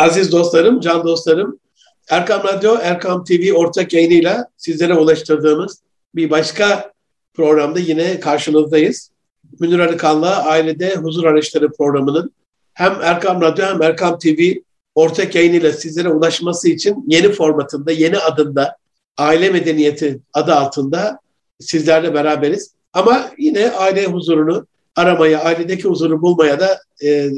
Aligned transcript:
Aziz 0.00 0.32
dostlarım, 0.32 0.80
can 0.80 1.04
dostlarım, 1.04 1.58
Erkam 2.08 2.44
Radyo, 2.44 2.76
Erkam 2.82 3.24
TV 3.24 3.52
ortak 3.52 3.92
yayınıyla 3.92 4.48
sizlere 4.56 4.94
ulaştırdığımız 4.94 5.82
bir 6.14 6.30
başka 6.30 6.92
programda 7.34 7.78
yine 7.78 8.20
karşınızdayız. 8.20 9.10
Münir 9.60 9.78
Arıkan'la 9.78 10.44
Ailede 10.44 10.94
Huzur 10.94 11.24
Araçları 11.24 11.72
programının 11.72 12.32
hem 12.74 12.92
Erkam 13.02 13.40
Radyo 13.40 13.66
hem 13.66 13.82
Erkam 13.82 14.18
TV 14.18 14.54
ortak 14.94 15.34
yayınıyla 15.34 15.72
sizlere 15.72 16.08
ulaşması 16.08 16.68
için 16.68 17.04
yeni 17.06 17.32
formatında, 17.32 17.92
yeni 17.92 18.18
adında 18.18 18.76
Aile 19.16 19.50
Medeniyeti 19.50 20.20
adı 20.32 20.54
altında 20.54 21.18
sizlerle 21.58 22.14
beraberiz. 22.14 22.70
Ama 22.92 23.30
yine 23.38 23.70
aile 23.70 24.06
huzurunu 24.06 24.66
aramaya, 24.96 25.40
ailedeki 25.40 25.88
huzuru 25.88 26.22
bulmaya 26.22 26.60
da 26.60 26.80
e, 27.04 27.30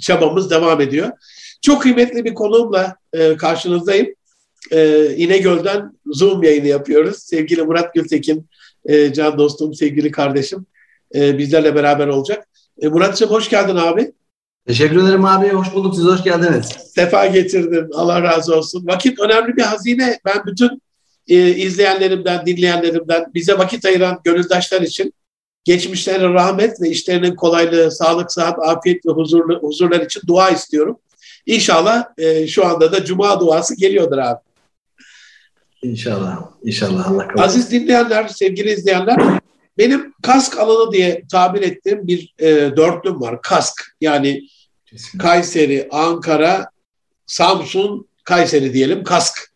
çabamız 0.00 0.50
devam 0.50 0.80
ediyor. 0.80 1.10
Çok 1.62 1.82
kıymetli 1.82 2.24
bir 2.24 2.34
konuğumla 2.34 2.96
e, 3.12 3.36
karşınızdayım. 3.36 4.14
E, 4.70 5.10
İnegöl'den 5.16 5.92
Zoom 6.06 6.42
yayını 6.42 6.66
yapıyoruz. 6.66 7.18
Sevgili 7.18 7.62
Murat 7.62 7.94
Gültekin, 7.94 8.46
e, 8.84 9.12
can 9.12 9.38
dostum, 9.38 9.74
sevgili 9.74 10.10
kardeşim 10.10 10.66
e, 11.14 11.38
bizlerle 11.38 11.74
beraber 11.74 12.06
olacak. 12.06 12.48
E, 12.80 12.88
Murat'cığım 12.88 13.30
hoş 13.30 13.48
geldin 13.48 13.76
abi. 13.76 14.12
Teşekkür 14.66 15.04
ederim 15.04 15.24
abi. 15.24 15.48
Hoş 15.48 15.74
bulduk. 15.74 15.94
Siz 15.94 16.04
hoş 16.04 16.24
geldiniz. 16.24 16.66
Sefa 16.94 17.26
getirdin. 17.26 17.90
Allah 17.94 18.22
razı 18.22 18.56
olsun. 18.56 18.86
Vakit 18.86 19.20
önemli 19.20 19.56
bir 19.56 19.62
hazine. 19.62 20.20
Ben 20.24 20.46
bütün 20.46 20.82
e, 21.28 21.48
izleyenlerimden, 21.48 22.46
dinleyenlerimden 22.46 23.24
bize 23.34 23.58
vakit 23.58 23.84
ayıran 23.84 24.20
gönüldaşlar 24.24 24.82
için 24.82 25.14
geçmişlerine 25.64 26.28
rahmet 26.28 26.80
ve 26.80 26.88
işlerinin 26.88 27.34
kolaylığı, 27.34 27.90
sağlık, 27.90 28.32
sıhhat, 28.32 28.58
afiyet 28.58 29.06
ve 29.06 29.10
huzurlu, 29.10 29.58
huzurlar 29.60 30.00
için 30.00 30.22
dua 30.26 30.50
istiyorum. 30.50 30.98
İnşallah 31.46 32.04
e, 32.18 32.46
şu 32.46 32.66
anda 32.66 32.92
da 32.92 33.04
Cuma 33.04 33.40
duası 33.40 33.76
geliyordur 33.76 34.18
abi. 34.18 34.40
İnşallah. 35.82 36.38
İnşallah 36.62 37.10
Allah 37.10 37.28
kabul 37.28 37.42
Aziz 37.42 37.70
dinleyenler, 37.70 38.28
sevgili 38.28 38.70
izleyenler, 38.70 39.40
benim 39.78 40.14
kask 40.22 40.58
alanı 40.58 40.92
diye 40.92 41.22
tabir 41.32 41.62
ettiğim 41.62 42.06
bir 42.06 42.34
e, 42.38 42.76
dörtlüm 42.76 43.20
var. 43.20 43.42
Kask 43.42 43.96
yani 44.00 44.42
Kayseri, 45.18 45.88
Ankara, 45.90 46.70
Samsun, 47.26 48.08
Kayseri 48.24 48.74
diyelim 48.74 49.04
kask. 49.04 49.52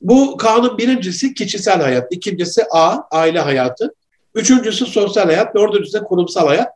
Bu 0.00 0.36
kanun 0.36 0.78
birincisi 0.78 1.34
kişisel 1.34 1.82
hayat, 1.82 2.12
ikincisi 2.12 2.64
A, 2.70 2.98
aile 3.10 3.40
hayatı, 3.40 3.94
üçüncüsü 4.34 4.86
sosyal 4.86 5.24
hayat, 5.24 5.54
dördüncüsü 5.54 6.00
de 6.00 6.04
kurumsal 6.04 6.46
hayat. 6.46 6.68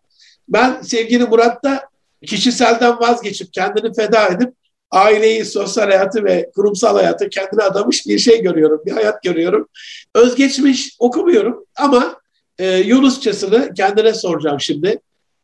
Ben 0.48 0.82
sevgili 0.82 1.24
Murat'ta 1.24 1.87
kişiselden 2.26 3.00
vazgeçip 3.00 3.52
kendini 3.52 3.94
feda 3.94 4.28
edip 4.28 4.54
aileyi, 4.90 5.44
sosyal 5.44 5.84
hayatı 5.84 6.24
ve 6.24 6.50
kurumsal 6.54 6.96
hayatı 6.96 7.28
kendine 7.28 7.62
adamış 7.62 8.06
bir 8.06 8.18
şey 8.18 8.42
görüyorum, 8.42 8.82
bir 8.86 8.92
hayat 8.92 9.22
görüyorum. 9.22 9.68
Özgeçmiş 10.14 10.96
okumuyorum 10.98 11.64
ama 11.76 12.20
e, 12.58 12.76
Yunusçasını 12.76 13.74
kendine 13.74 14.14
soracağım 14.14 14.60
şimdi. 14.60 15.00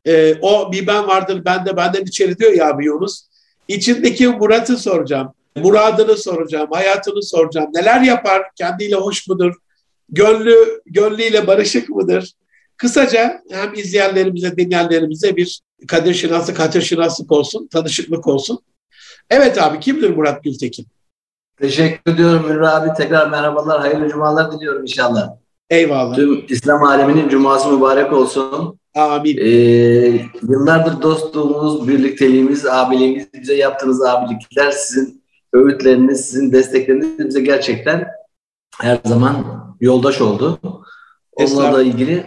E, 0.07 0.35
o 0.43 0.73
bir 0.73 0.87
ben 0.87 1.07
vardır 1.07 1.45
bende 1.45 1.77
benden 1.77 2.03
içeri 2.03 2.39
diyor 2.39 2.53
ya 2.53 2.69
abi 2.69 2.85
Yunus. 2.85 3.23
İçindeki 3.69 4.29
Murat'ı 4.29 4.77
soracağım. 4.77 5.35
Muradını 5.57 6.17
soracağım, 6.17 6.69
hayatını 6.73 7.23
soracağım. 7.23 7.71
Neler 7.75 8.01
yapar? 8.01 8.43
Kendiyle 8.57 8.97
hoş 8.97 9.29
mudur? 9.29 9.55
Gönlü, 10.09 10.81
gönlüyle 10.87 11.47
barışık 11.47 11.89
mıdır? 11.89 12.33
Kısaca 12.77 13.43
hem 13.51 13.75
izleyenlerimize, 13.75 14.57
dinleyenlerimize 14.57 15.37
bir 15.37 15.61
kadir 15.89 16.15
şinası, 16.15 16.55
kadir 16.55 16.83
şinaslık 16.83 17.33
olsun, 17.33 17.67
tanışıklık 17.67 18.27
olsun. 18.27 18.59
Evet 19.31 19.63
abi 19.63 19.81
kimdir 19.81 20.11
Murat 20.11 20.45
Gültekin? 20.45 20.87
Teşekkür 21.61 22.13
ediyorum 22.13 22.47
Münir 22.49 22.61
abi. 22.61 22.89
Tekrar 22.97 23.31
merhabalar, 23.31 23.81
hayırlı 23.81 24.09
cumalar 24.09 24.53
diliyorum 24.53 24.83
inşallah. 24.83 25.31
Eyvallah. 25.71 26.15
Tüm 26.15 26.45
İslam 26.49 26.83
aleminin 26.83 27.29
cuması 27.29 27.69
mübarek 27.69 28.13
olsun. 28.13 28.79
Amin. 28.95 29.37
Ee, 29.39 29.51
yıllardır 30.43 31.03
dostluğumuz, 31.03 31.89
birlikteliğimiz, 31.89 32.67
abiliğimiz, 32.67 33.27
bize 33.35 33.55
yaptığınız 33.55 34.03
abilikler, 34.03 34.71
sizin 34.71 35.23
öğütleriniz, 35.53 36.25
sizin 36.25 36.53
destekleriniz 36.53 37.29
bize 37.29 37.41
gerçekten 37.41 38.07
her 38.81 39.01
zaman 39.05 39.45
yoldaş 39.81 40.21
oldu. 40.21 40.59
Onunla 41.33 41.73
da 41.73 41.83
ilgili 41.83 42.27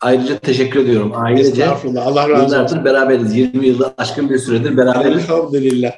ayrıca 0.00 0.38
teşekkür 0.38 0.80
ediyorum. 0.80 1.12
Ailece 1.14 1.66
Allah 1.98 2.28
razı 2.28 2.62
olsun. 2.62 2.84
beraberiz. 2.84 3.36
20 3.36 3.66
yılda 3.66 3.94
aşkın 3.98 4.30
bir 4.30 4.38
süredir 4.38 4.76
beraberiz. 4.76 5.24
Elhamdülillah. 5.24 5.92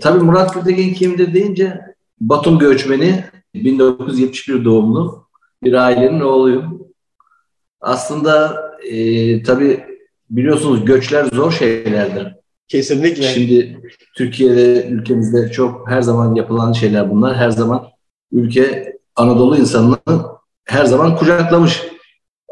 Tabii 0.00 0.24
Murat 0.24 0.54
Gültekin 0.54 0.94
kimdir 0.94 1.34
deyince 1.34 1.80
Batum 2.20 2.58
göçmeni 2.58 3.24
1971 3.54 4.64
doğumlu 4.64 5.26
bir 5.62 5.72
ailenin 5.72 6.20
oğluyum. 6.20 6.88
Aslında 7.80 8.62
e, 8.90 9.42
tabii 9.42 9.84
biliyorsunuz 10.30 10.84
göçler 10.84 11.24
zor 11.24 11.52
şeylerdir. 11.52 12.34
Kesinlikle. 12.68 13.22
Şimdi 13.22 13.80
Türkiye'de, 14.16 14.86
ülkemizde 14.88 15.50
çok 15.50 15.90
her 15.90 16.02
zaman 16.02 16.34
yapılan 16.34 16.72
şeyler 16.72 17.10
bunlar. 17.10 17.36
Her 17.36 17.50
zaman 17.50 17.86
ülke 18.32 18.94
Anadolu 19.16 19.56
insanını 19.56 19.98
her 20.64 20.84
zaman 20.84 21.16
kucaklamış. 21.16 21.82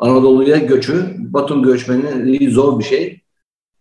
Anadolu'ya 0.02 0.56
göçü, 0.56 1.14
Batum 1.18 1.62
göçmeni 1.62 2.50
zor 2.50 2.78
bir 2.78 2.84
şey. 2.84 3.20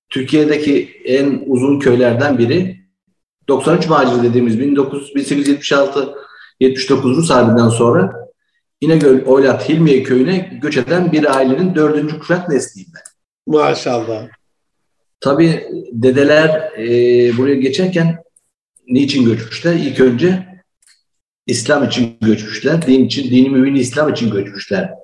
Türkiye'deki 0.10 1.02
en 1.06 1.44
uzun 1.46 1.80
köylerden 1.80 2.38
biri 2.38 2.82
93 3.48 3.88
macir 3.88 4.24
dediğimiz 4.24 4.62
19, 4.62 5.16
1876 5.16 6.16
79 6.60 7.18
Rus 7.18 7.30
Harbi'nden 7.30 7.70
sonra 7.70 8.14
İnegöl 8.82 9.26
Oylat 9.26 9.70
Hilmiye 9.70 10.04
köyüne 10.04 10.60
göç 10.62 10.78
eden 10.78 11.12
bir 11.12 11.38
ailenin 11.38 11.76
dördüncü 11.76 12.20
kuşak 12.20 12.50
nesliyim 12.50 12.90
ben. 12.96 13.02
Maşallah. 13.54 14.28
Tabii 15.20 15.64
dedeler 15.92 16.50
e, 16.78 16.88
buraya 17.38 17.56
geçerken 17.56 18.24
niçin 18.88 19.26
göçmüşler? 19.26 19.74
İlk 19.74 20.00
önce 20.00 20.48
İslam 21.48 21.84
için 21.84 22.18
göçmüşler. 22.22 22.88
Din 22.88 23.06
için, 23.06 23.32
dini 23.32 23.50
mümin 23.50 23.76
İslam 23.76 24.14
için 24.14 24.32
göçmüşler. 24.32 25.01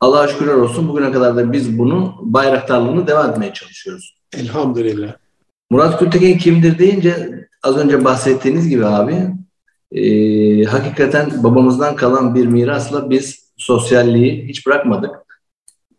Allah'a 0.00 0.28
şükürler 0.28 0.54
olsun 0.54 0.88
bugüne 0.88 1.12
kadar 1.12 1.36
da 1.36 1.52
biz 1.52 1.78
bunu 1.78 2.14
bayraktarlığını 2.20 3.06
devam 3.06 3.30
etmeye 3.30 3.52
çalışıyoruz. 3.52 4.16
Elhamdülillah. 4.36 5.12
Murat 5.70 6.00
Gültekin 6.00 6.38
kimdir 6.38 6.78
deyince 6.78 7.46
az 7.62 7.76
önce 7.76 8.04
bahsettiğiniz 8.04 8.68
gibi 8.68 8.86
abi 8.86 9.14
e, 9.92 10.64
hakikaten 10.64 11.44
babamızdan 11.44 11.96
kalan 11.96 12.34
bir 12.34 12.46
mirasla 12.46 13.10
biz 13.10 13.50
sosyalliği 13.56 14.48
hiç 14.48 14.66
bırakmadık. 14.66 15.10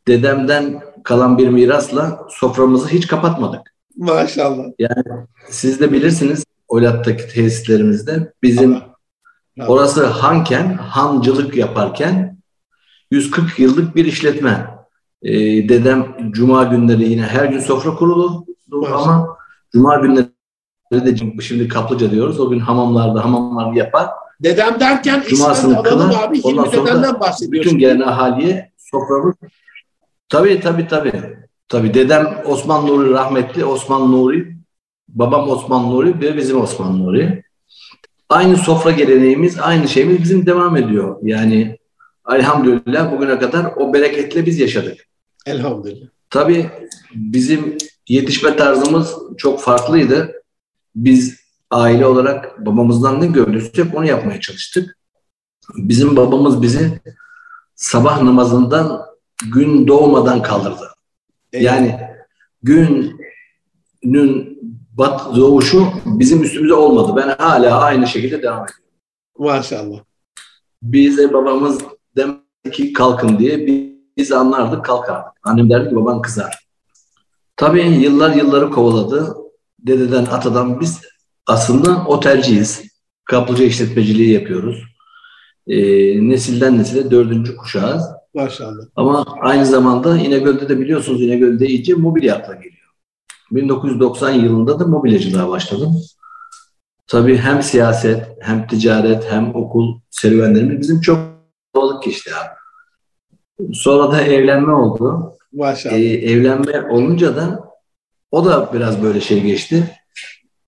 Dedemden 0.07 0.81
kalan 1.03 1.37
bir 1.37 1.47
mirasla 1.47 2.27
soframızı 2.29 2.87
hiç 2.87 3.07
kapatmadık. 3.07 3.61
Maşallah. 3.97 4.65
Yani 4.79 5.03
siz 5.49 5.79
de 5.79 5.91
bilirsiniz 5.91 6.43
Oylat'taki 6.67 7.27
tesislerimizde 7.27 8.33
bizim 8.43 8.73
Allah. 8.73 8.95
Allah. 9.59 9.67
orası 9.67 10.05
hanken, 10.05 10.73
hancılık 10.73 11.55
yaparken 11.55 12.40
140 13.11 13.59
yıllık 13.59 13.95
bir 13.95 14.05
işletme. 14.05 14.67
Ee, 15.23 15.33
dedem 15.69 16.15
cuma 16.31 16.63
günleri 16.63 17.09
yine 17.09 17.21
her 17.21 17.45
gün 17.45 17.59
sofra 17.59 17.95
kurulur 17.95 18.31
ama 18.93 19.37
cuma 19.73 19.95
günleri 19.95 20.27
de 20.91 21.41
şimdi 21.41 21.67
kaplıca 21.67 22.11
diyoruz. 22.11 22.39
O 22.39 22.49
gün 22.49 22.59
hamamlarda 22.59 23.25
hamamlar 23.25 23.73
yapar. 23.73 24.07
Dedem 24.39 24.79
derken 24.79 25.23
Cumasını 25.29 25.83
kılar. 25.83 26.23
Abi, 26.23 26.41
ondan 26.43 26.63
sonra 26.63 27.19
bahsediyorsun. 27.19 27.51
bütün 27.51 27.79
gelen 27.79 28.01
ahaliye 28.01 28.71
soframız 28.77 29.35
Tabii 30.29 30.59
tabii 30.59 30.87
tabii. 30.87 31.11
Tabii 31.67 31.93
dedem 31.93 32.37
Osman 32.45 32.87
Nuri 32.87 33.09
rahmetli 33.09 33.65
Osman 33.65 34.11
Nuri. 34.11 34.55
Babam 35.09 35.49
Osman 35.49 35.89
Nuri 35.89 36.21
ve 36.21 36.37
bizim 36.37 36.61
Osman 36.61 36.99
Nuri. 36.99 37.43
Aynı 38.29 38.57
sofra 38.57 38.91
geleneğimiz, 38.91 39.59
aynı 39.59 39.87
şeyimiz 39.87 40.21
bizim 40.21 40.45
devam 40.45 40.77
ediyor. 40.77 41.17
Yani 41.21 41.77
elhamdülillah 42.29 43.11
bugüne 43.11 43.39
kadar 43.39 43.65
o 43.75 43.93
bereketle 43.93 44.45
biz 44.45 44.59
yaşadık. 44.59 45.07
Elhamdülillah. 45.45 46.07
Tabii 46.29 46.69
bizim 47.15 47.77
yetişme 48.07 48.55
tarzımız 48.55 49.15
çok 49.37 49.61
farklıydı. 49.61 50.31
Biz 50.95 51.41
aile 51.71 52.05
olarak 52.05 52.65
babamızdan 52.65 53.21
ne 53.21 53.27
gördüysek 53.27 53.95
onu 53.95 54.05
yapmaya 54.05 54.39
çalıştık. 54.39 54.97
Bizim 55.75 56.15
babamız 56.15 56.61
bizi 56.61 57.01
sabah 57.75 58.21
namazından 58.21 59.01
gün 59.53 59.87
doğmadan 59.87 60.41
kaldırdı. 60.41 60.87
Evet. 61.53 61.65
Yani 61.65 61.99
günün 62.63 63.21
bat 64.91 65.35
doğuşu 65.35 65.87
bizim 66.05 66.43
üstümüze 66.43 66.73
olmadı. 66.73 67.13
Ben 67.15 67.35
hala 67.43 67.81
aynı 67.81 68.07
şekilde 68.07 68.43
devam 68.43 68.63
ediyorum. 68.63 68.83
Maşallah. 69.37 69.99
Bize 70.83 71.33
babamız 71.33 71.81
demek 72.15 72.73
ki 72.73 72.93
kalkın 72.93 73.39
diye 73.39 73.67
biz 74.17 74.31
anlardık 74.31 74.85
kalkardık. 74.85 75.31
Annem 75.43 75.69
derdi 75.69 75.89
ki 75.89 75.95
baban 75.95 76.21
kızar. 76.21 76.65
Tabii 77.55 77.81
yıllar 77.81 78.35
yılları 78.35 78.71
kovaladı. 78.71 79.35
Dededen 79.79 80.25
atadan 80.25 80.79
biz 80.81 81.01
aslında 81.47 82.05
otelciyiz. 82.05 82.83
Kaplıca 83.25 83.65
işletmeciliği 83.65 84.31
yapıyoruz. 84.31 84.83
E, 85.67 85.77
nesilden 86.29 86.77
nesile 86.77 87.11
dördüncü 87.11 87.55
kuşağız. 87.55 88.03
Maşallah. 88.33 88.83
Ama 88.95 89.25
aynı 89.41 89.65
zamanda 89.65 90.17
İnegöl'de 90.17 90.69
de 90.69 90.79
biliyorsunuz 90.79 91.21
İnegöl'de 91.21 91.67
iyice 91.67 91.93
mobilya 91.93 92.35
akla 92.35 92.53
geliyor. 92.53 92.89
1990 93.51 94.31
yılında 94.31 94.79
da 94.79 94.87
mobilyacılığa 94.87 95.49
başladım. 95.49 95.95
Tabii 97.07 97.37
hem 97.37 97.63
siyaset, 97.63 98.27
hem 98.39 98.67
ticaret, 98.67 99.31
hem 99.31 99.55
okul 99.55 99.99
serüvenlerimiz 100.09 100.79
bizim 100.79 101.01
çok 101.01 101.30
balık 101.75 102.03
geçti 102.03 102.31
abi. 102.35 103.73
Sonra 103.73 104.11
da 104.11 104.21
evlenme 104.21 104.73
oldu. 104.73 105.33
Maşallah. 105.53 105.95
Ee, 105.95 106.31
evlenme 106.31 106.91
olunca 106.91 107.35
da 107.35 107.71
o 108.31 108.45
da 108.45 108.73
biraz 108.73 109.03
böyle 109.03 109.21
şey 109.21 109.41
geçti. 109.41 109.97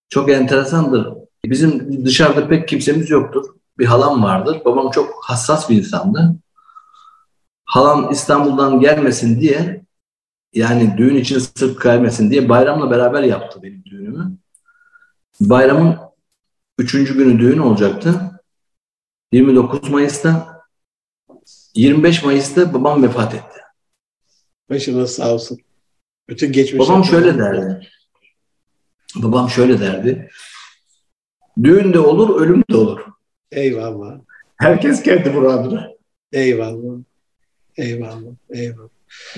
Çok 0.09 0.29
enteresandır. 0.29 1.13
Bizim 1.45 2.05
dışarıda 2.05 2.47
pek 2.47 2.67
kimsemiz 2.67 3.09
yoktur. 3.09 3.45
Bir 3.77 3.85
halam 3.85 4.23
vardır. 4.23 4.61
Babam 4.65 4.91
çok 4.91 5.23
hassas 5.23 5.69
bir 5.69 5.77
insandı. 5.77 6.35
Halam 7.65 8.11
İstanbul'dan 8.11 8.79
gelmesin 8.79 9.41
diye 9.41 9.83
yani 10.53 10.97
düğün 10.97 11.15
için 11.15 11.39
sırf 11.39 11.83
gelmesin 11.83 12.31
diye 12.31 12.49
bayramla 12.49 12.91
beraber 12.91 13.23
yaptı 13.23 13.59
benim 13.63 13.85
düğünümü. 13.85 14.37
Bayramın 15.41 15.97
üçüncü 16.77 17.17
günü 17.17 17.39
düğün 17.39 17.59
olacaktı. 17.59 18.39
29 19.31 19.89
Mayıs'ta 19.89 20.52
25 21.75 22.23
Mayıs'ta 22.23 22.73
babam 22.73 23.03
vefat 23.03 23.33
etti. 23.33 23.59
Başınız 24.69 25.11
sağ 25.11 25.33
olsun. 25.33 25.57
Bütün 26.29 26.51
geçmiş. 26.51 26.79
Babam 26.89 27.03
şöyle 27.03 27.37
derdi. 27.37 27.87
Babam 29.15 29.49
şöyle 29.49 29.79
derdi. 29.79 30.29
Düğün 31.63 31.93
de 31.93 31.99
olur, 31.99 32.41
ölüm 32.41 32.63
de 32.71 32.77
olur. 32.77 32.99
Eyvallah. 33.51 34.19
Herkes 34.57 35.03
kendi 35.03 35.29
muradına. 35.29 35.89
Eyvallah. 36.31 36.97
Eyvallah. 37.77 38.31
Eyvallah. 38.49 38.89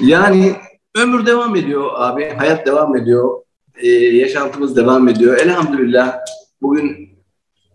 Yani 0.02 0.56
ömür 0.96 1.26
devam 1.26 1.56
ediyor 1.56 1.92
abi. 1.96 2.30
Hayat 2.30 2.66
devam 2.68 2.96
ediyor. 2.98 3.42
Ee, 3.76 3.88
yaşantımız 3.90 4.76
devam 4.76 5.08
ediyor. 5.08 5.38
Elhamdülillah 5.38 6.18
bugün 6.62 7.10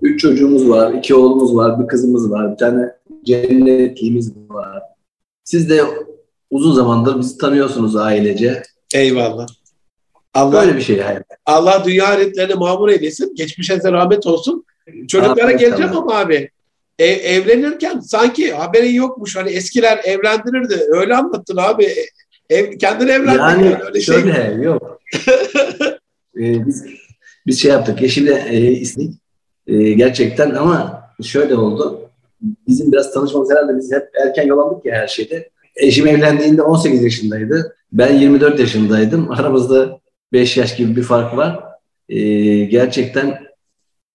üç 0.02 0.20
çocuğumuz 0.20 0.68
var. 0.68 0.92
iki 0.92 1.14
oğlumuz 1.14 1.56
var. 1.56 1.82
Bir 1.82 1.86
kızımız 1.86 2.30
var. 2.30 2.52
Bir 2.52 2.56
tane 2.56 2.99
cennetliğimiz 3.24 4.32
var. 4.48 4.82
Siz 5.44 5.70
de 5.70 5.82
uzun 6.50 6.74
zamandır 6.74 7.18
bizi 7.18 7.38
tanıyorsunuz 7.38 7.96
ailece. 7.96 8.62
Eyvallah. 8.94 9.46
Allah, 10.34 10.52
Böyle 10.52 10.76
bir 10.76 10.82
şey 10.82 11.00
hayat. 11.00 11.22
Allah 11.46 11.82
dünya 11.86 12.06
ahiretlerini 12.06 12.54
mamur 12.54 12.88
eylesin. 12.88 13.34
Geçmişe 13.34 13.82
de 13.82 13.92
rahmet 13.92 14.26
olsun. 14.26 14.64
Çocuklara 15.08 15.44
Amin, 15.44 15.56
geleceğim 15.56 15.92
tamam. 15.92 16.08
ama 16.08 16.18
abi. 16.18 16.50
ev- 16.98 17.24
evlenirken 17.24 18.00
sanki 18.00 18.52
haberin 18.52 18.92
yokmuş. 18.94 19.36
Hani 19.36 19.50
eskiler 19.50 20.00
evlendirirdi. 20.04 20.80
Öyle 20.88 21.16
anlattın 21.16 21.56
abi. 21.56 21.88
Ev, 22.50 22.78
kendini 22.78 23.10
evlendin. 23.10 23.38
Yani 23.40 23.66
yani. 23.66 23.82
Öyle 23.84 24.00
şey. 24.00 24.14
şöyle 24.14 24.62
yok. 24.64 25.00
Ee, 26.36 26.66
biz, 26.66 26.84
biz 27.46 27.62
şey 27.62 27.70
yaptık. 27.70 28.02
Eşimle 28.02 28.44
e, 28.50 28.70
istedik. 28.72 29.14
E, 29.66 29.92
gerçekten 29.92 30.50
ama 30.50 31.02
şöyle 31.22 31.54
oldu. 31.56 31.99
Bizim 32.40 32.92
biraz 32.92 33.12
tanışmamız 33.12 33.50
herhalde 33.50 33.76
biz 33.76 33.92
hep 33.92 34.08
erken 34.26 34.46
yolandık 34.46 34.84
ya 34.84 34.94
her 34.94 35.06
şeyde. 35.06 35.50
Eşim 35.76 36.06
evlendiğinde 36.06 36.62
18 36.62 37.02
yaşındaydı. 37.02 37.76
Ben 37.92 38.14
24 38.14 38.60
yaşındaydım. 38.60 39.30
Aramızda 39.30 39.98
5 40.32 40.56
yaş 40.56 40.76
gibi 40.76 40.96
bir 40.96 41.02
fark 41.02 41.36
var. 41.36 41.60
E, 42.08 42.18
gerçekten 42.64 43.38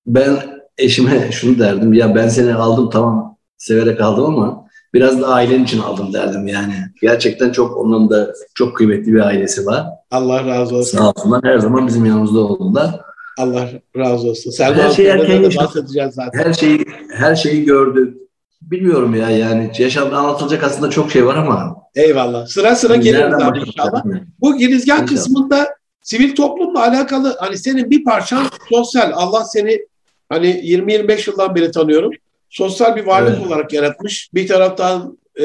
ben 0.07 0.37
eşime 0.77 1.27
şunu 1.31 1.59
derdim. 1.59 1.93
Ya 1.93 2.15
ben 2.15 2.27
seni 2.27 2.53
aldım 2.53 2.89
tamam 2.89 3.37
severek 3.57 4.01
aldım 4.01 4.25
ama 4.25 4.67
biraz 4.93 5.21
da 5.21 5.27
ailen 5.27 5.63
için 5.63 5.79
aldım 5.79 6.13
derdim 6.13 6.47
yani. 6.47 6.73
Gerçekten 7.01 7.51
çok 7.51 7.77
onun 7.77 8.09
da 8.09 8.33
çok 8.55 8.77
kıymetli 8.77 9.13
bir 9.13 9.19
ailesi 9.19 9.65
var. 9.65 9.85
Allah 10.11 10.45
razı 10.45 10.75
olsun. 10.75 10.97
Sağ 10.97 11.09
olsunlar. 11.09 11.41
Her 11.43 11.57
zaman 11.57 11.87
bizim 11.87 12.05
yanımızda 12.05 12.39
oldular. 12.39 13.01
Allah 13.37 13.69
razı 13.97 14.27
olsun. 14.27 14.51
Selma 14.51 14.83
Her 14.83 14.89
şey 14.91 15.09
Hanım'la 15.09 15.33
erken 15.33 15.63
bahsedeceğiz 15.63 16.13
zaten. 16.13 16.43
Her 16.43 16.53
şeyi 16.53 16.85
her 17.17 17.35
şeyi 17.35 17.65
gördük. 17.65 18.17
Bilmiyorum 18.61 19.15
ya 19.15 19.29
yani 19.29 19.71
yaşamda 19.77 20.17
anlatılacak 20.17 20.63
aslında 20.63 20.89
çok 20.89 21.11
şey 21.11 21.25
var 21.25 21.35
ama 21.35 21.75
Eyvallah. 21.95 22.47
Sıra 22.47 22.75
sıra 22.75 22.95
geliriz 22.95 23.33
abi 23.43 23.59
inşallah. 23.59 24.03
Bu 24.41 24.57
girizgah 24.57 24.93
İnşallah. 24.93 25.07
kısmında 25.09 25.67
sivil 26.01 26.35
toplumla 26.35 26.79
alakalı 26.83 27.35
hani 27.39 27.57
senin 27.57 27.89
bir 27.91 28.03
parçan 28.03 28.43
sosyal. 28.69 29.11
Allah 29.15 29.43
seni 29.43 29.79
hani 30.29 30.47
20-25 30.47 31.29
yıldan 31.29 31.55
beri 31.55 31.71
tanıyorum. 31.71 32.11
Sosyal 32.49 32.95
bir 32.95 33.05
varlık 33.05 33.35
Evet. 33.37 33.47
olarak 33.47 33.73
yaratmış. 33.73 34.29
Bir 34.33 34.47
taraftan 34.47 35.17
e, 35.41 35.43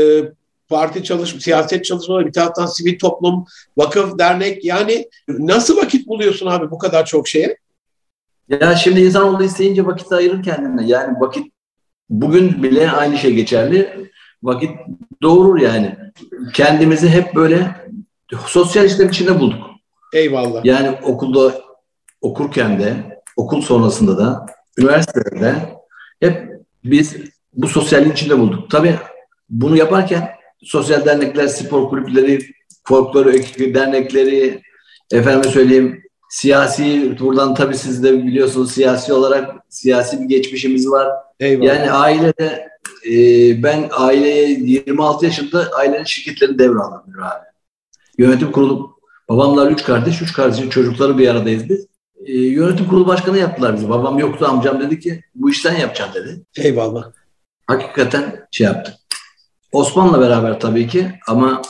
parti 0.68 1.04
çalışma, 1.04 1.40
siyaset 1.40 1.84
çalışmaları, 1.84 2.26
bir 2.26 2.32
taraftan 2.32 2.66
sivil 2.66 2.98
toplum, 2.98 3.44
vakıf, 3.76 4.18
dernek. 4.18 4.64
Yani 4.64 5.08
nasıl 5.28 5.76
vakit 5.76 6.08
buluyorsun 6.08 6.46
abi 6.46 6.70
bu 6.70 6.78
kadar 6.78 7.06
çok 7.06 7.28
şeye? 7.28 7.56
Ya 8.50 8.76
şimdi 8.76 9.00
insanoğlu 9.00 9.44
isteyince 9.44 9.86
vakit 9.86 10.12
ayırır 10.12 10.42
kendine. 10.42 10.86
Yani 10.86 11.20
vakit 11.20 11.52
bugün 12.08 12.62
bile 12.62 12.90
aynı 12.90 13.18
şey 13.18 13.34
geçerli. 13.34 14.10
Vakit 14.42 14.70
doğurur 15.22 15.60
yani. 15.60 15.96
Kendimizi 16.54 17.08
hep 17.08 17.34
böyle 17.34 17.76
sosyal 18.46 18.86
işler 18.86 19.08
içinde 19.08 19.40
bulduk. 19.40 19.70
Eyvallah. 20.12 20.64
Yani 20.64 20.90
okulda 21.02 21.54
okurken 22.20 22.80
de, 22.80 22.94
okul 23.36 23.62
sonrasında 23.62 24.18
da, 24.18 24.46
üniversitede 24.78 25.40
de 25.40 25.54
hep 26.20 26.50
biz 26.84 27.16
bu 27.52 27.68
sosyalliğin 27.68 28.12
içinde 28.12 28.38
bulduk. 28.38 28.70
Tabii 28.70 28.94
bunu 29.48 29.76
yaparken 29.76 30.30
sosyal 30.62 31.04
dernekler, 31.04 31.46
spor 31.46 31.88
kulüpleri, 31.88 32.38
folklor 32.84 33.26
dernekleri, 33.74 34.62
efendime 35.12 35.52
söyleyeyim 35.52 36.02
siyasi, 36.30 37.18
buradan 37.20 37.54
tabii 37.54 37.76
siz 37.76 38.02
de 38.02 38.24
biliyorsunuz 38.24 38.72
siyasi 38.72 39.12
olarak 39.12 39.54
siyasi 39.68 40.20
bir 40.20 40.24
geçmişimiz 40.24 40.90
var. 40.90 41.08
Eyvallah. 41.40 41.66
Yani 41.66 41.90
ailede 41.90 42.68
e, 43.06 43.12
ben 43.62 43.88
aileye 43.92 44.48
26 44.50 45.24
yaşında 45.24 45.70
ailenin 45.72 46.04
şirketlerini 46.04 46.58
devraldım 46.58 47.22
abi. 47.22 47.46
Yönetim 48.18 48.52
kurulu 48.52 48.96
babamlar 49.28 49.70
üç 49.70 49.84
kardeş, 49.84 50.22
üç 50.22 50.32
kardeşin 50.32 50.70
çocukları 50.70 51.18
bir 51.18 51.28
aradayız 51.28 51.68
biz. 51.68 51.86
E, 52.26 52.32
yönetim 52.38 52.88
kurulu 52.88 53.06
başkanı 53.06 53.38
yaptılar 53.38 53.76
bizi. 53.76 53.88
Babam 53.88 54.18
yoktu 54.18 54.46
amcam 54.48 54.80
dedi 54.80 55.00
ki 55.00 55.24
bu 55.34 55.50
işten 55.50 55.76
yapacağım 55.76 56.10
dedi. 56.14 56.42
Eyvallah. 56.56 57.12
Hakikaten 57.66 58.46
şey 58.50 58.64
yaptı. 58.64 58.96
Osman'la 59.72 60.20
beraber 60.20 60.60
tabii 60.60 60.88
ki 60.88 61.12
ama 61.28 61.62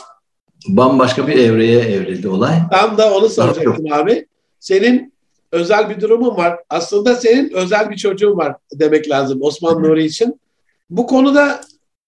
bambaşka 0.67 1.27
bir 1.27 1.39
evreye 1.39 1.79
evrildi 1.79 2.27
olay. 2.27 2.53
Tam 2.71 2.97
da 2.97 3.13
onu 3.13 3.29
soracaktım 3.29 3.93
abi. 3.93 4.27
Senin 4.61 5.13
özel 5.51 5.89
bir 5.89 6.01
durumun 6.01 6.37
var. 6.37 6.59
Aslında 6.69 7.15
senin 7.15 7.49
özel 7.53 7.89
bir 7.89 7.97
çocuğun 7.97 8.37
var 8.37 8.55
demek 8.73 9.09
lazım 9.09 9.41
Osman 9.41 9.83
Nuri 9.83 10.05
için. 10.05 10.41
Bu 10.89 11.07
konuda 11.07 11.61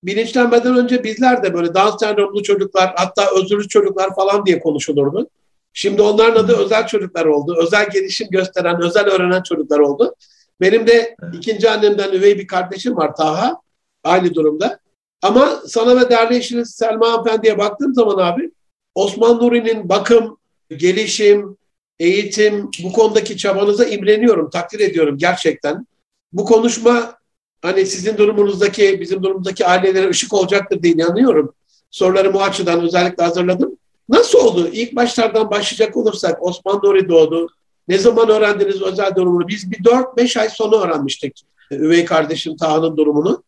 bilinçlenmeden 0.04 0.78
önce 0.78 1.04
bizler 1.04 1.44
de 1.44 1.54
böyle 1.54 1.74
Down 1.74 1.98
sendromlu 1.98 2.44
çocuklar 2.44 2.94
hatta 2.96 3.28
özürlü 3.36 3.68
çocuklar 3.68 4.16
falan 4.16 4.46
diye 4.46 4.60
konuşulurdu. 4.60 5.30
Şimdi 5.74 6.02
onların 6.02 6.44
adı 6.44 6.58
özel 6.58 6.88
çocuklar 6.88 7.26
oldu. 7.26 7.56
Özel 7.64 7.90
gelişim 7.90 8.28
gösteren, 8.32 8.82
özel 8.82 9.06
öğrenen 9.06 9.44
çocuklar 9.44 9.80
oldu. 9.80 10.16
Benim 10.62 10.88
de 10.88 11.16
ikinci 11.34 11.70
annemden 11.70 12.12
üvey 12.12 12.40
bir 12.40 12.48
kardeşim 12.48 12.98
var 12.98 13.16
Taha. 13.16 13.62
Aynı 14.04 14.34
durumda. 14.34 14.80
Ama 15.22 15.62
sana 15.68 16.00
ve 16.00 16.10
değerli 16.10 16.36
eşiniz 16.36 16.76
Selma 16.76 17.12
Hanımefendi'ye 17.12 17.58
baktığım 17.58 17.94
zaman 17.94 18.18
abi 18.18 18.52
Osman 18.96 19.38
Nuri'nin 19.38 19.90
bakım, 19.90 20.38
gelişim, 20.78 21.58
eğitim, 22.00 22.70
bu 22.84 22.94
konudaki 22.94 23.38
çabanıza 23.38 23.86
imreniyorum, 23.86 24.50
takdir 24.50 24.80
ediyorum 24.80 25.18
gerçekten. 25.18 25.88
Bu 26.34 26.46
konuşma 26.46 27.18
hani 27.62 27.86
sizin 27.86 28.18
durumunuzdaki, 28.18 29.02
bizim 29.02 29.24
durumumuzdaki 29.24 29.66
ailelere 29.66 30.10
ışık 30.10 30.34
olacaktır 30.34 30.84
diye 30.84 30.94
inanıyorum. 30.94 31.54
Sorularımı 31.92 32.38
o 32.38 32.42
açıdan 32.42 32.82
özellikle 32.82 33.24
hazırladım. 33.24 33.78
Nasıl 34.10 34.40
oldu? 34.40 34.70
İlk 34.74 34.96
başlardan 34.96 35.52
başlayacak 35.52 35.98
olursak 35.98 36.44
Osman 36.44 36.80
Nuri 36.84 37.10
doğdu. 37.10 37.48
Ne 37.88 37.98
zaman 37.98 38.30
öğrendiniz 38.30 38.82
özel 38.82 39.16
durumunu? 39.16 39.48
Biz 39.48 39.72
bir 39.72 39.78
4-5 39.78 40.40
ay 40.40 40.50
sonra 40.50 40.76
öğrenmiştik. 40.76 41.44
Üvey 41.72 42.06
kardeşim 42.06 42.58
Taha'nın 42.58 42.98
durumunu. 42.98 43.44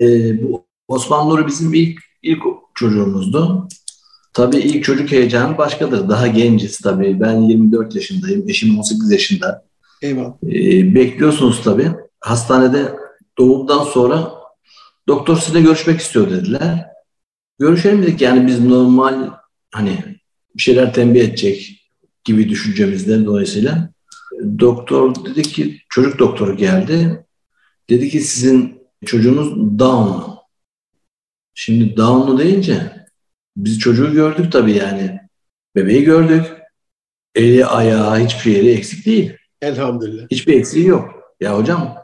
Ee, 0.00 0.42
bu 0.42 0.64
Osman 0.88 1.28
Nuri 1.28 1.46
bizim 1.46 1.74
ilk 1.74 1.98
ilk 2.22 2.42
çocuğumuzdu. 2.74 3.68
Tabii 4.32 4.56
ilk 4.56 4.84
çocuk 4.84 5.12
heyecanı 5.12 5.58
başkadır. 5.58 6.08
Daha 6.08 6.26
genciz 6.26 6.78
tabii. 6.78 7.20
Ben 7.20 7.36
24 7.36 7.94
yaşındayım. 7.94 8.48
Eşim 8.48 8.78
18 8.78 9.10
yaşında. 9.10 9.64
Eyvallah. 10.02 10.34
Ee, 10.46 10.94
bekliyorsunuz 10.94 11.62
tabii. 11.64 11.90
Hastanede 12.20 12.94
doğumdan 13.38 13.84
sonra 13.84 14.32
doktor 15.08 15.36
sizinle 15.36 15.60
görüşmek 15.62 16.00
istiyor 16.00 16.30
dediler. 16.30 16.86
Görüşelim 17.58 18.02
dedik. 18.02 18.20
Yani 18.20 18.46
biz 18.46 18.64
normal 18.64 19.30
hani 19.74 19.98
bir 20.56 20.62
şeyler 20.62 20.94
tembih 20.94 21.20
edecek 21.20 21.84
gibi 22.24 22.48
düşüncemizden 22.48 23.26
dolayısıyla. 23.26 23.90
doktor 24.58 25.24
dedi 25.24 25.42
ki 25.42 25.80
çocuk 25.88 26.18
doktoru 26.18 26.56
geldi. 26.56 27.24
Dedi 27.90 28.08
ki 28.08 28.20
sizin 28.20 28.78
çocuğunuz 29.06 29.78
Down'lu. 29.78 30.38
Şimdi 31.54 31.96
Down'lu 31.96 32.38
deyince 32.38 32.97
biz 33.58 33.78
çocuğu 33.78 34.12
gördük 34.12 34.52
tabii 34.52 34.72
yani. 34.72 35.20
Bebeği 35.76 36.04
gördük. 36.04 36.46
Eli, 37.34 37.66
ayağı, 37.66 38.18
hiçbir 38.18 38.56
yeri 38.56 38.70
eksik 38.70 39.06
değil. 39.06 39.36
Elhamdülillah. 39.62 40.26
Hiçbir 40.30 40.54
eksiği 40.54 40.86
yok. 40.86 41.34
Ya 41.40 41.58
hocam 41.58 41.94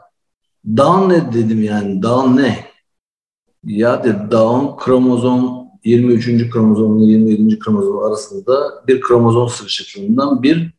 Down 0.77 1.09
ne 1.09 1.33
dedim 1.33 1.63
yani? 1.63 2.03
Down 2.03 2.37
ne? 2.37 2.65
Ya 3.63 4.03
dedi 4.03 4.31
Down 4.31 4.83
kromozom 4.83 5.67
23. 5.83 6.49
kromozomla 6.49 7.05
27. 7.05 7.59
kromozom 7.59 8.03
arasında 8.03 8.83
bir 8.87 9.01
kromozom 9.01 9.49
sıkışıklığından 9.49 10.43
bir 10.43 10.73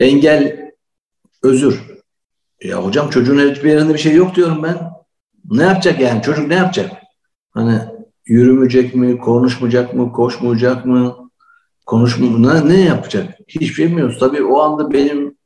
engel 0.00 0.70
özür. 1.42 1.82
Ya 2.62 2.84
hocam 2.84 3.10
çocuğun 3.10 3.50
hiçbir 3.50 3.70
yerinde 3.70 3.94
bir 3.94 3.98
şey 3.98 4.14
yok 4.14 4.34
diyorum 4.36 4.62
ben. 4.62 4.92
Ne 5.50 5.62
yapacak 5.62 6.00
yani? 6.00 6.22
Çocuk 6.22 6.48
ne 6.48 6.54
yapacak? 6.54 6.92
Hani 7.50 7.93
yürümeyecek 8.26 8.94
mi, 8.94 9.18
konuşmayacak 9.18 9.94
mı, 9.94 10.12
koşmayacak 10.12 10.86
mı, 10.86 11.30
konuşma 11.86 12.38
ne, 12.38 12.68
ne 12.68 12.80
yapacak? 12.80 13.38
Hiçbir 13.48 13.74
şey 13.74 13.86
bilmiyoruz. 13.86 14.18
Tabii 14.20 14.42
o 14.42 14.60
anda 14.60 14.92
benim 14.92 15.36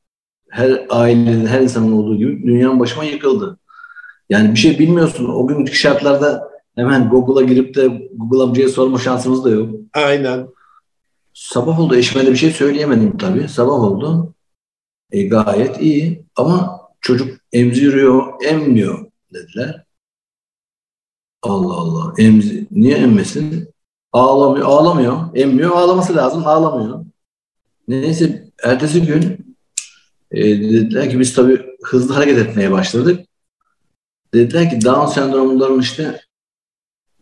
her 0.50 0.86
ailenin, 0.90 1.46
her 1.46 1.60
insanın 1.60 1.92
olduğu 1.92 2.16
gibi 2.16 2.46
dünyanın 2.46 2.80
başıma 2.80 3.04
yıkıldı. 3.04 3.58
Yani 4.30 4.52
bir 4.52 4.58
şey 4.58 4.78
bilmiyorsun. 4.78 5.28
O 5.28 5.46
günkü 5.46 5.74
şartlarda 5.74 6.50
hemen 6.74 7.08
Google'a 7.08 7.44
girip 7.44 7.74
de 7.74 8.10
Google 8.16 8.42
amcaya 8.42 8.68
sorma 8.68 8.98
şansımız 8.98 9.44
da 9.44 9.50
yok. 9.50 9.70
Aynen. 9.94 10.48
Sabah 11.34 11.80
oldu. 11.80 11.96
Eşime 11.96 12.26
de 12.26 12.30
bir 12.30 12.36
şey 12.36 12.50
söyleyemedim 12.50 13.16
tabii. 13.16 13.48
Sabah 13.48 13.72
oldu. 13.72 14.34
E, 15.10 15.22
gayet 15.22 15.82
iyi 15.82 16.24
ama 16.36 16.80
çocuk 17.00 17.38
emziriyor, 17.52 18.44
emmiyor 18.44 19.06
dediler. 19.34 19.84
Allah 21.42 21.74
Allah. 21.74 22.14
Emzi, 22.18 22.66
niye 22.70 22.96
emmesin? 22.96 23.68
Ağlamıyor, 24.12 24.66
ağlamıyor. 24.66 25.16
Emmiyor, 25.34 25.70
ağlaması 25.70 26.16
lazım. 26.16 26.46
Ağlamıyor. 26.46 27.04
Neyse 27.88 28.50
ertesi 28.64 29.02
gün 29.02 29.48
e, 30.30 30.42
dediler 30.44 31.10
ki 31.10 31.20
biz 31.20 31.34
tabii 31.34 31.66
hızlı 31.84 32.14
hareket 32.14 32.38
etmeye 32.38 32.70
başladık. 32.72 33.26
Dediler 34.34 34.70
ki 34.70 34.84
Down 34.84 35.06
sendromunların 35.06 35.80
işte 35.80 36.20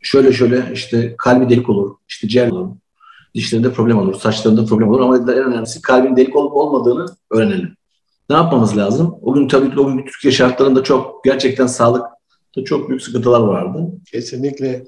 şöyle 0.03 0.33
şöyle 0.33 0.71
işte 0.73 1.15
kalbi 1.19 1.51
delik 1.51 1.69
olur, 1.69 1.95
işte 2.09 2.29
ciğer 2.29 2.51
olur, 2.51 2.77
dişlerinde 3.35 3.73
problem 3.73 3.99
olur, 3.99 4.15
saçlarında 4.15 4.65
problem 4.65 4.89
olur 4.89 5.01
ama 5.01 5.21
dediler 5.21 5.37
en 5.37 5.45
önemlisi 5.45 5.83
kalbin 5.83 6.17
delik 6.17 6.37
olup 6.37 6.57
olmadığını 6.57 7.07
öğrenelim. 7.31 7.77
Ne 8.31 8.37
yapmamız 8.37 8.77
lazım? 8.77 9.19
O 9.23 9.33
gün 9.33 9.49
tabii 9.49 9.81
o 9.81 9.87
gün 9.87 10.05
Türkiye 10.05 10.33
şartlarında 10.33 10.83
çok 10.83 11.25
gerçekten 11.25 11.67
sağlıkta 12.57 12.65
çok 12.65 12.89
büyük 12.89 13.03
sıkıntılar 13.03 13.41
vardı. 13.41 13.93
Kesinlikle. 14.13 14.87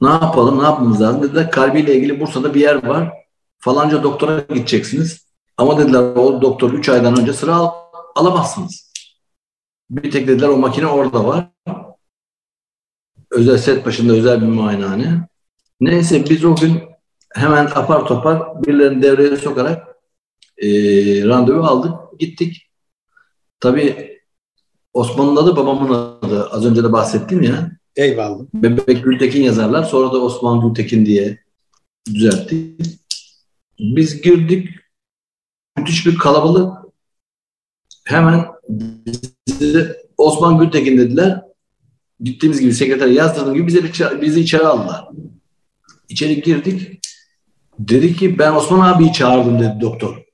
Ne 0.00 0.08
yapalım, 0.08 0.58
ne 0.58 0.62
yapmamız 0.62 1.00
lazım? 1.00 1.22
Dediler 1.22 1.50
kalbiyle 1.50 1.94
ilgili 1.94 2.20
Bursa'da 2.20 2.54
bir 2.54 2.60
yer 2.60 2.86
var. 2.86 3.12
Falanca 3.58 4.02
doktora 4.02 4.44
gideceksiniz. 4.54 5.26
Ama 5.56 5.78
dediler 5.78 6.00
o 6.16 6.42
doktor 6.42 6.72
3 6.72 6.88
aydan 6.88 7.20
önce 7.20 7.32
sıra 7.32 7.54
al, 7.54 7.70
alamazsınız. 8.14 8.92
Bir 9.90 10.10
tek 10.10 10.28
dediler 10.28 10.48
o 10.48 10.56
makine 10.56 10.86
orada 10.86 11.24
var. 11.24 11.48
Özel 13.30 13.58
set 13.58 13.86
başında 13.86 14.12
özel 14.12 14.40
bir 14.40 14.46
muayenehane. 14.46 15.28
Neyse 15.80 16.24
biz 16.30 16.44
o 16.44 16.56
gün 16.56 16.82
hemen 17.34 17.66
apar 17.74 18.06
topar 18.06 18.62
birilerini 18.62 19.02
devreye 19.02 19.36
sokarak 19.36 19.86
e, 20.58 20.68
randevu 21.24 21.62
aldık. 21.62 22.18
Gittik. 22.18 22.70
Tabii 23.60 24.15
Osman'ın 24.96 25.36
adı 25.36 25.56
babamın 25.56 26.18
adı. 26.22 26.48
Az 26.50 26.66
önce 26.66 26.84
de 26.84 26.92
bahsettim 26.92 27.42
ya. 27.42 27.70
Eyvallah. 27.96 28.44
Bebek 28.54 29.04
Gültekin 29.04 29.42
yazarlar. 29.42 29.84
Sonra 29.84 30.12
da 30.12 30.18
Osman 30.18 30.60
Gültekin 30.60 31.06
diye 31.06 31.38
düzelttik. 32.14 32.80
Biz 33.78 34.22
girdik. 34.22 34.68
Müthiş 35.78 36.06
bir 36.06 36.16
kalabalık. 36.16 36.72
Hemen 38.04 38.46
bizi 39.48 39.96
Osman 40.16 40.58
Gültekin 40.58 40.98
dediler. 40.98 41.42
Gittiğimiz 42.20 42.60
gibi 42.60 42.74
sekreter 42.74 43.06
yazdırdığım 43.06 43.54
gibi 43.54 43.66
bizi, 43.66 43.92
bizi 44.22 44.40
içeri 44.40 44.66
aldılar. 44.66 45.08
İçeri 46.08 46.42
girdik. 46.42 47.00
Dedi 47.78 48.16
ki 48.16 48.38
ben 48.38 48.52
Osman 48.52 48.94
abiyi 48.94 49.12
çağırdım 49.12 49.58
dedi 49.58 49.80
doktor. 49.80 50.24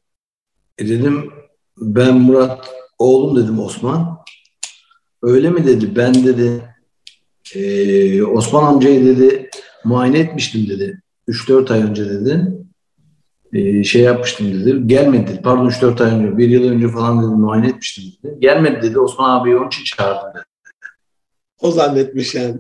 E 0.79 0.89
dedim 0.89 1.33
ben 1.79 2.15
Murat 2.17 2.71
oğlum 2.99 3.37
dedim 3.37 3.59
Osman. 3.59 4.23
Öyle 5.23 5.51
mi 5.51 5.67
dedi 5.67 5.97
ben 5.97 6.15
dedi 6.15 6.63
e, 7.55 8.23
Osman 8.23 8.65
amcayı 8.65 9.05
dedi 9.05 9.51
muayene 9.85 10.19
etmiştim 10.19 10.69
dedi. 10.69 11.03
3-4 11.29 11.73
ay 11.73 11.83
önce 11.83 12.11
dedi. 12.11 12.53
E, 13.53 13.85
şey 13.85 14.03
yapmıştım 14.03 14.53
dedi. 14.53 14.87
Gelmedi 14.87 15.27
dedi. 15.27 15.43
Pardon 15.43 15.69
3-4 15.69 16.05
ay 16.05 16.11
önce. 16.11 16.39
Bir 16.39 16.49
yıl 16.49 16.71
önce 16.71 16.89
falan 16.89 17.23
dedi 17.23 17.41
muayene 17.41 17.69
etmiştim 17.69 18.05
dedi. 18.25 18.41
Gelmedi 18.41 18.83
dedi. 18.83 18.99
Osman 18.99 19.41
abiyi 19.41 19.57
onun 19.57 19.69
için 19.69 19.85
çağırdım 19.85 20.31
dedi. 20.35 20.45
O 21.61 21.71
zannetmiş 21.71 22.35
yani. 22.35 22.55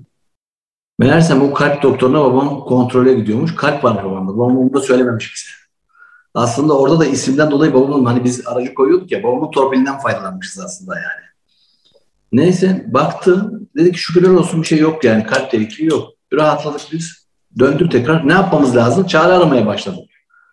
Meğersem 0.98 1.42
o 1.42 1.52
kalp 1.54 1.82
doktoruna 1.82 2.24
babam 2.24 2.60
kontrole 2.60 3.14
gidiyormuş. 3.14 3.54
Kalp 3.56 3.84
var 3.84 4.04
babamda. 4.04 4.32
Babam 4.32 4.58
onu 4.58 4.72
da 4.72 4.80
söylememiş 4.80 5.34
bize. 5.34 5.62
Aslında 6.34 6.78
orada 6.78 7.00
da 7.00 7.06
isimden 7.06 7.50
dolayı 7.50 7.74
babamın 7.74 8.04
hani 8.04 8.24
biz 8.24 8.46
aracı 8.46 8.74
koyuyorduk 8.74 9.12
ya 9.12 9.22
babamın 9.22 9.50
torpilinden 9.50 9.98
faydalanmışız 9.98 10.60
aslında 10.60 10.94
yani. 10.96 11.31
Neyse 12.32 12.86
baktı. 12.88 13.50
Dedi 13.76 13.92
ki 13.92 13.98
şükürler 13.98 14.28
olsun 14.28 14.62
bir 14.62 14.66
şey 14.66 14.78
yok 14.78 15.04
yani. 15.04 15.26
Kalp 15.26 15.52
delikliği 15.52 15.90
yok. 15.90 16.08
Rahatladık 16.32 16.80
biz. 16.92 17.26
Döndük 17.58 17.92
tekrar. 17.92 18.28
Ne 18.28 18.32
yapmamız 18.32 18.76
lazım? 18.76 19.06
Çare 19.06 19.32
aramaya 19.32 19.66
başladık. 19.66 20.10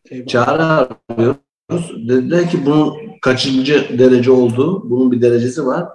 Eyvallah. 0.10 0.28
Çare 0.28 0.64
arıyoruz. 1.10 2.10
Dediler 2.10 2.50
ki 2.50 2.66
bunun 2.66 2.94
kaçıncı 3.22 4.00
derece 4.00 4.32
olduğu, 4.32 4.90
bunun 4.90 5.12
bir 5.12 5.22
derecesi 5.22 5.66
var. 5.66 5.86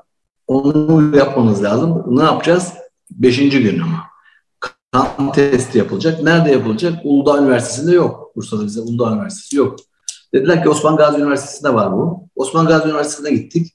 Onu 0.46 1.16
yapmamız 1.16 1.62
lazım. 1.62 2.04
Ne 2.06 2.22
yapacağız? 2.22 2.72
Beşinci 3.10 3.62
gün 3.62 3.80
ama. 3.80 4.04
Kan 4.92 5.32
testi 5.32 5.78
yapılacak. 5.78 6.22
Nerede 6.22 6.50
yapılacak? 6.50 7.00
Uludağ 7.04 7.38
Üniversitesi'nde 7.42 7.94
yok. 7.94 8.36
Bursa'da 8.36 8.64
bize 8.64 8.80
Uludağ 8.80 9.12
Üniversitesi 9.12 9.56
yok. 9.56 9.76
Dediler 10.34 10.62
ki 10.62 10.68
Osman 10.68 10.96
Gazi 10.96 11.20
Üniversitesi'nde 11.20 11.74
var 11.74 11.92
bu. 11.92 12.28
Osman 12.36 12.66
Gazi 12.66 12.88
Üniversitesi'ne 12.88 13.30
gittik. 13.30 13.72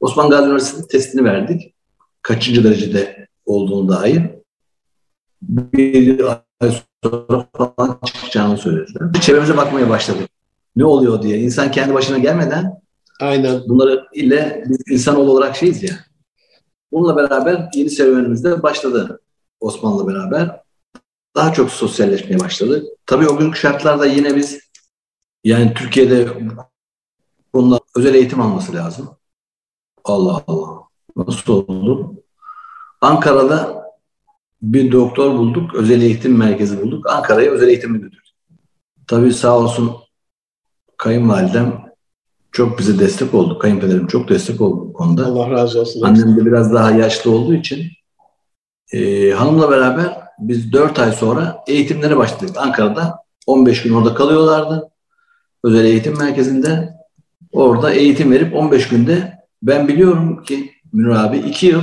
Osman 0.00 0.30
Gazi 0.30 0.44
Üniversitesi 0.44 0.88
testini 0.88 1.24
verdik. 1.24 1.74
Kaçıncı 2.22 2.64
derecede 2.64 3.28
olduğunu 3.46 3.88
dair. 3.88 4.22
Bir 5.42 6.24
ay 6.60 6.72
sonra 7.04 7.48
falan 7.56 7.98
çıkacağını 8.06 8.58
söylediler. 8.58 9.12
Çevremize 9.20 9.56
bakmaya 9.56 9.88
başladık. 9.90 10.28
Ne 10.76 10.84
oluyor 10.84 11.22
diye. 11.22 11.38
İnsan 11.38 11.70
kendi 11.70 11.94
başına 11.94 12.18
gelmeden 12.18 12.80
Aynen. 13.20 13.62
bunları 13.68 14.06
ile 14.14 14.64
biz 14.68 14.78
insan 14.90 15.16
olarak 15.16 15.56
şeyiz 15.56 15.82
ya. 15.82 15.94
Bununla 16.92 17.16
beraber 17.16 17.68
yeni 17.74 17.90
serüvenimiz 17.90 18.44
de 18.44 18.62
başladı 18.62 19.20
Osman'la 19.60 20.08
beraber. 20.08 20.60
Daha 21.36 21.52
çok 21.52 21.70
sosyalleşmeye 21.70 22.40
başladık. 22.40 22.86
Tabii 23.06 23.28
o 23.28 23.36
günkü 23.36 23.58
şartlarda 23.58 24.06
yine 24.06 24.36
biz 24.36 24.60
yani 25.44 25.74
Türkiye'de 25.74 26.28
bunlar 27.54 27.80
özel 27.96 28.14
eğitim 28.14 28.40
alması 28.40 28.74
lazım. 28.74 29.19
Allah 30.10 30.44
Allah. 30.46 30.80
Nasıl 31.16 31.52
oldu? 31.52 32.14
Ankara'da 33.00 33.84
bir 34.62 34.92
doktor 34.92 35.34
bulduk. 35.38 35.74
Özel 35.74 36.02
eğitim 36.02 36.36
merkezi 36.36 36.82
bulduk. 36.82 37.10
Ankara'ya 37.10 37.50
özel 37.50 37.68
eğitime 37.68 37.98
götürdük. 37.98 38.24
Tabii 39.06 39.32
sağ 39.32 39.58
olsun 39.58 39.92
kayınvalidem 40.96 41.84
çok 42.52 42.78
bize 42.78 42.98
destek 42.98 43.34
oldu. 43.34 43.58
Kayınpederim 43.58 44.06
çok 44.06 44.28
destek 44.28 44.60
oldu 44.60 44.88
bu 44.88 44.92
konuda. 44.92 45.26
Allah 45.26 45.50
razı 45.50 45.80
olsun. 45.80 46.02
Annem 46.02 46.36
de 46.36 46.46
biraz 46.46 46.72
daha 46.72 46.90
yaşlı 46.90 47.30
olduğu 47.30 47.54
için 47.54 47.86
e, 48.92 49.30
hanımla 49.30 49.70
beraber 49.70 50.20
biz 50.38 50.72
4 50.72 50.98
ay 50.98 51.12
sonra 51.12 51.64
eğitimlere 51.66 52.16
başladık. 52.16 52.56
Ankara'da 52.58 53.18
15 53.46 53.82
gün 53.82 53.94
orada 53.94 54.14
kalıyorlardı. 54.14 54.90
Özel 55.64 55.84
eğitim 55.84 56.18
merkezinde. 56.18 56.94
Orada 57.52 57.92
eğitim 57.92 58.32
verip 58.32 58.56
15 58.56 58.88
günde 58.88 59.39
ben 59.62 59.88
biliyorum 59.88 60.42
ki 60.42 60.70
Münir 60.92 61.10
abi 61.10 61.38
2 61.38 61.66
yıl 61.66 61.82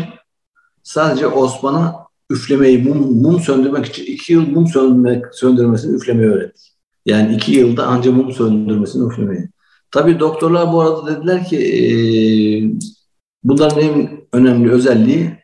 sadece 0.84 1.28
Osman'a 1.28 2.08
üflemeyi, 2.30 2.84
mum, 2.84 3.22
mum 3.22 3.40
söndürmek 3.40 3.86
için 3.86 4.06
2 4.06 4.34
yıl 4.34 4.48
mum 4.48 4.68
söndürmek, 4.68 5.26
söndürmesini 5.32 5.96
üflemeyi 5.96 6.30
öğrettik. 6.30 6.74
Yani 7.06 7.36
2 7.36 7.52
yılda 7.52 7.88
ancak 7.88 8.14
mum 8.14 8.32
söndürmesini 8.32 9.08
üflemeyi. 9.08 9.50
Tabii 9.92 10.20
doktorlar 10.20 10.74
bu 10.74 10.82
arada 10.82 11.16
dediler 11.16 11.46
ki 11.46 11.58
e, 11.58 11.90
bunların 13.44 13.80
en 13.82 14.22
önemli 14.34 14.72
özelliği 14.72 15.38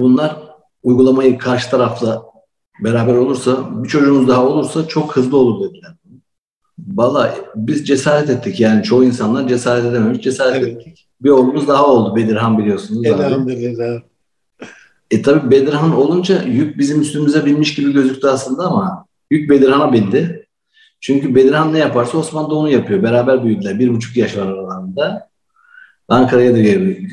bunlar 0.00 0.36
uygulamayı 0.82 1.38
karşı 1.38 1.70
tarafla 1.70 2.22
beraber 2.84 3.14
olursa, 3.14 3.82
bir 3.84 3.88
çocuğunuz 3.88 4.28
daha 4.28 4.46
olursa 4.46 4.88
çok 4.88 5.16
hızlı 5.16 5.36
olur 5.36 5.68
dediler. 5.68 5.94
Valla 6.78 7.34
biz 7.54 7.86
cesaret 7.86 8.30
ettik 8.30 8.60
yani 8.60 8.82
çoğu 8.82 9.04
insanlar 9.04 9.48
cesaret 9.48 9.84
edememiş. 9.84 10.20
Cesaret 10.24 10.62
Evet. 10.62 10.76
ettik. 10.76 11.08
Bir 11.20 11.30
oğlumuz 11.30 11.68
daha 11.68 11.86
oldu 11.86 12.16
Bedirhan 12.16 12.58
biliyorsunuz. 12.58 13.06
Elhamdülillah. 13.06 14.00
E 15.10 15.22
tabi 15.22 15.50
Bedirhan 15.50 15.96
olunca 15.96 16.42
yük 16.42 16.78
bizim 16.78 17.00
üstümüze 17.00 17.46
binmiş 17.46 17.74
gibi 17.74 17.92
gözüktü 17.92 18.26
aslında 18.26 18.62
ama 18.66 19.06
yük 19.30 19.50
Bedirhan'a 19.50 19.92
bindi. 19.92 20.46
Çünkü 21.00 21.34
Bedirhan 21.34 21.72
ne 21.72 21.78
yaparsa 21.78 22.18
Osman 22.18 22.50
da 22.50 22.54
onu 22.54 22.70
yapıyor. 22.70 23.02
Beraber 23.02 23.44
büyüdüler. 23.44 23.78
Bir 23.78 23.94
buçuk 23.94 24.16
yaş 24.16 24.36
var 24.36 24.46
aralarında. 24.46 25.28
Ankara'ya 26.08 26.54
da 26.54 26.58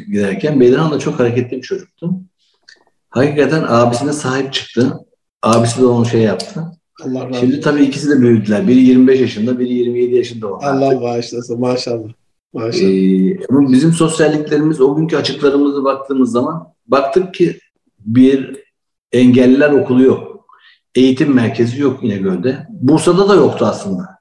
giderken 0.08 0.60
Bedirhan 0.60 0.92
da 0.92 1.00
çok 1.00 1.20
hareketli 1.20 1.58
bir 1.58 1.62
çocuktu. 1.62 2.12
Hakikaten 3.10 3.66
abisine 3.68 4.14
sahip 4.14 4.54
çıktı. 4.54 4.94
Abisi 5.44 5.82
de 5.82 5.86
onu 5.86 6.06
şey 6.06 6.22
yaptı. 6.22 6.64
Allah 7.06 7.30
razı 7.30 7.40
Şimdi 7.40 7.62
tabii 7.62 7.84
ikisi 7.84 8.10
de 8.10 8.22
büyüdüler. 8.22 8.68
Biri 8.68 8.80
25 8.80 9.20
yaşında, 9.20 9.60
biri 9.60 9.74
27 9.74 10.16
yaşında 10.16 10.48
oldu. 10.48 10.64
Allah 10.66 11.02
bağışlasın 11.02 11.60
maşallah. 11.60 12.10
Maşallah. 12.54 12.90
Ee, 12.90 13.46
ama 13.50 13.72
bizim 13.72 13.94
sosyalliklerimiz 13.94 14.82
o 14.82 14.96
günkü 14.96 15.18
açıklarımızı 15.18 15.84
baktığımız 15.84 16.32
zaman 16.32 16.74
baktık 16.88 17.34
ki 17.34 17.60
bir 18.00 18.64
engelliler 19.12 19.72
okulu 19.72 20.04
yok. 20.04 20.46
Eğitim 20.96 21.34
merkezi 21.34 21.82
yok 21.82 22.04
İnegöl'de. 22.04 22.68
Bursa'da 22.70 23.30
da 23.30 23.36
yoktu 23.36 23.66
aslında. 23.66 24.20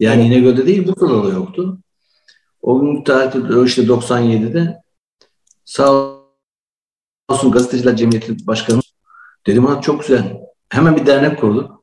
Yani 0.00 0.22
İnegöl'de 0.22 0.66
değil 0.66 0.86
Bursa'da 0.86 1.24
da 1.24 1.28
yoktu. 1.28 1.78
O 2.62 2.80
günkü 2.80 3.04
tarihte 3.04 3.38
işte 3.64 3.82
97'de 3.82 4.82
sağ 5.64 6.12
olsun 7.28 7.50
Gazeteciler 7.50 7.96
Cemiyeti 7.96 8.46
Başkanı 8.46 8.80
dedim 9.46 9.64
ha 9.66 9.80
çok 9.80 10.00
güzel. 10.00 10.40
Hemen 10.68 10.96
bir 10.96 11.06
dernek 11.06 11.40
kurduk. 11.40 11.81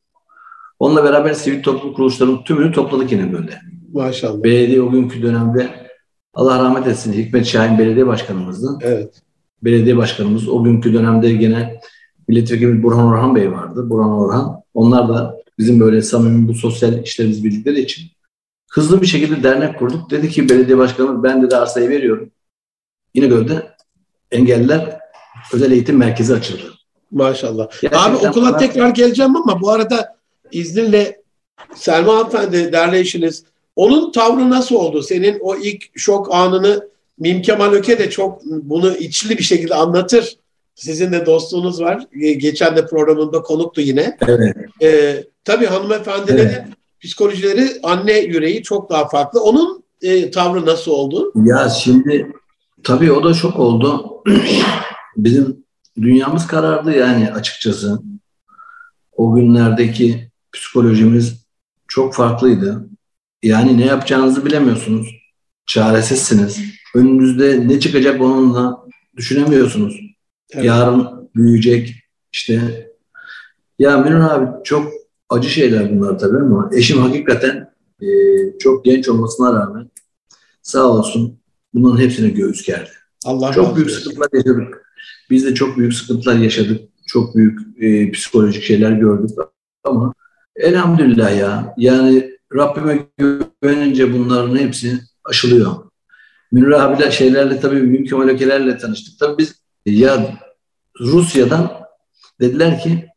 Onunla 0.79 1.03
beraber 1.03 1.33
sivil 1.33 1.63
toplum 1.63 1.93
kuruluşlarının 1.93 2.43
tümünü 2.43 2.71
topladık 2.71 3.11
İnegöl'de. 3.11 3.59
Maşallah. 3.93 4.43
Belediye 4.43 4.81
o 4.81 4.91
günkü 4.91 5.21
dönemde 5.21 5.69
Allah 6.33 6.63
rahmet 6.63 6.87
etsin 6.87 7.13
Hikmet 7.13 7.45
Şahin 7.45 7.77
belediye 7.79 8.07
başkanımızdı. 8.07 8.77
Evet. 8.81 9.21
Belediye 9.63 9.97
başkanımız 9.97 10.49
o 10.49 10.63
günkü 10.63 10.93
dönemde 10.93 11.33
gene 11.33 11.79
milletvekili 12.27 12.83
Burhan 12.83 13.05
Orhan 13.05 13.35
Bey 13.35 13.51
vardı. 13.51 13.89
Burhan 13.89 14.11
Orhan. 14.11 14.61
Onlar 14.73 15.09
da 15.09 15.35
bizim 15.57 15.79
böyle 15.79 16.01
samimi 16.01 16.47
bu 16.47 16.53
sosyal 16.53 17.03
işlerimizi 17.03 17.43
bildikleri 17.43 17.79
için 17.81 18.03
hızlı 18.71 19.01
bir 19.01 19.07
şekilde 19.07 19.43
dernek 19.43 19.79
kurduk. 19.79 20.11
Dedi 20.11 20.29
ki 20.29 20.49
belediye 20.49 20.77
başkanımız 20.77 21.23
ben 21.23 21.49
de 21.51 21.57
arsayı 21.57 21.89
veriyorum. 21.89 22.29
İnegöl'de 23.13 23.67
engelliler 24.31 24.99
özel 25.53 25.71
eğitim 25.71 25.97
merkezi 25.97 26.33
açıldı. 26.33 26.73
Maşallah. 27.11 27.67
Gerçekten 27.81 28.09
Abi 28.11 28.15
okula 28.27 28.49
bana- 28.49 28.57
tekrar 28.57 28.89
geleceğim 28.89 29.35
ama 29.35 29.61
bu 29.61 29.69
arada 29.71 30.18
izninle 30.51 31.21
Selma 31.75 32.15
Hanımefendi 32.15 32.71
derleyişiniz. 32.73 33.43
Onun 33.75 34.11
tavrı 34.11 34.49
nasıl 34.49 34.75
oldu? 34.75 35.03
Senin 35.03 35.37
o 35.41 35.55
ilk 35.55 35.83
şok 35.99 36.33
anını 36.35 36.89
Mim 37.19 37.41
Kemal 37.41 37.73
Öke 37.73 37.99
de 37.99 38.09
çok 38.09 38.45
bunu 38.45 38.95
içli 38.95 39.37
bir 39.37 39.43
şekilde 39.43 39.75
anlatır. 39.75 40.37
Sizin 40.75 41.11
de 41.11 41.25
dostluğunuz 41.25 41.81
var. 41.81 42.07
Ge- 42.15 42.31
Geçen 42.33 42.75
de 42.77 42.85
programında 42.85 43.41
konuktu 43.41 43.81
yine. 43.81 44.17
Evet. 44.27 44.55
Ee, 44.81 45.23
tabii 45.45 45.65
hanımefendilerin 45.65 46.39
Evet. 46.39 46.63
psikolojileri 47.03 47.69
anne 47.83 48.19
yüreği 48.19 48.63
çok 48.63 48.89
daha 48.89 49.07
farklı. 49.07 49.41
Onun 49.43 49.83
e, 50.01 50.31
tavrı 50.31 50.65
nasıl 50.65 50.91
oldu? 50.91 51.31
Ya 51.45 51.69
şimdi 51.69 52.31
tabii 52.83 53.11
o 53.11 53.23
da 53.23 53.33
şok 53.33 53.59
oldu. 53.59 54.05
Bizim 55.17 55.65
dünyamız 56.01 56.47
karardı 56.47 56.97
yani 56.97 57.31
açıkçası. 57.33 57.99
O 59.17 59.35
günlerdeki 59.35 60.29
psikolojimiz 60.59 61.45
çok 61.87 62.15
farklıydı. 62.15 62.89
Yani 63.43 63.77
ne 63.77 63.85
yapacağınızı 63.85 64.45
bilemiyorsunuz. 64.45 65.07
Çaresizsiniz. 65.65 66.59
Önünüzde 66.95 67.67
ne 67.67 67.79
çıkacak 67.79 68.21
onunla 68.21 68.85
düşünemiyorsunuz. 69.17 69.99
Evet. 70.53 70.65
Yarın 70.65 71.29
büyüyecek 71.35 71.95
işte. 72.31 72.87
Ya 73.79 73.97
Münir 73.97 74.19
abi 74.19 74.63
çok 74.63 74.91
acı 75.29 75.49
şeyler 75.49 75.95
bunlar 75.95 76.19
tabii 76.19 76.37
ama 76.37 76.69
eşim 76.73 76.97
hakikaten 76.97 77.73
e, 78.01 78.07
çok 78.59 78.85
genç 78.85 79.09
olmasına 79.09 79.53
rağmen 79.53 79.89
sağ 80.61 80.83
olsun 80.83 81.39
bunların 81.73 82.03
hepsine 82.03 82.29
göğüs 82.29 82.65
gerdi. 82.65 82.89
Allah 83.25 83.51
Çok 83.51 83.75
büyük 83.75 83.89
olsun. 83.89 83.99
sıkıntılar 83.99 84.29
yaşadık. 84.33 84.85
Biz 85.29 85.45
de 85.45 85.53
çok 85.53 85.77
büyük 85.77 85.93
sıkıntılar 85.93 86.35
yaşadık. 86.35 86.81
Çok 87.07 87.35
büyük 87.35 87.59
e, 87.83 88.11
psikolojik 88.11 88.63
şeyler 88.63 88.91
gördük 88.91 89.29
ama 89.83 90.13
elhamdülillah 90.59 91.37
ya. 91.37 91.73
Yani 91.77 92.31
Rabbime 92.55 92.99
güvenince 93.17 94.13
bunların 94.13 94.57
hepsi 94.57 94.99
aşılıyor. 95.25 95.75
Münir 96.51 96.71
abiyle 96.71 97.11
şeylerle 97.11 97.59
tabii 97.59 97.81
Münir 97.81 98.09
Kemal 98.09 98.27
Ökeler'le 98.27 98.77
tanıştık. 98.77 99.19
Tabii 99.19 99.37
biz 99.37 99.55
ya 99.85 100.37
Rusya'dan 100.99 101.71
dediler 102.41 102.79
ki 102.79 103.07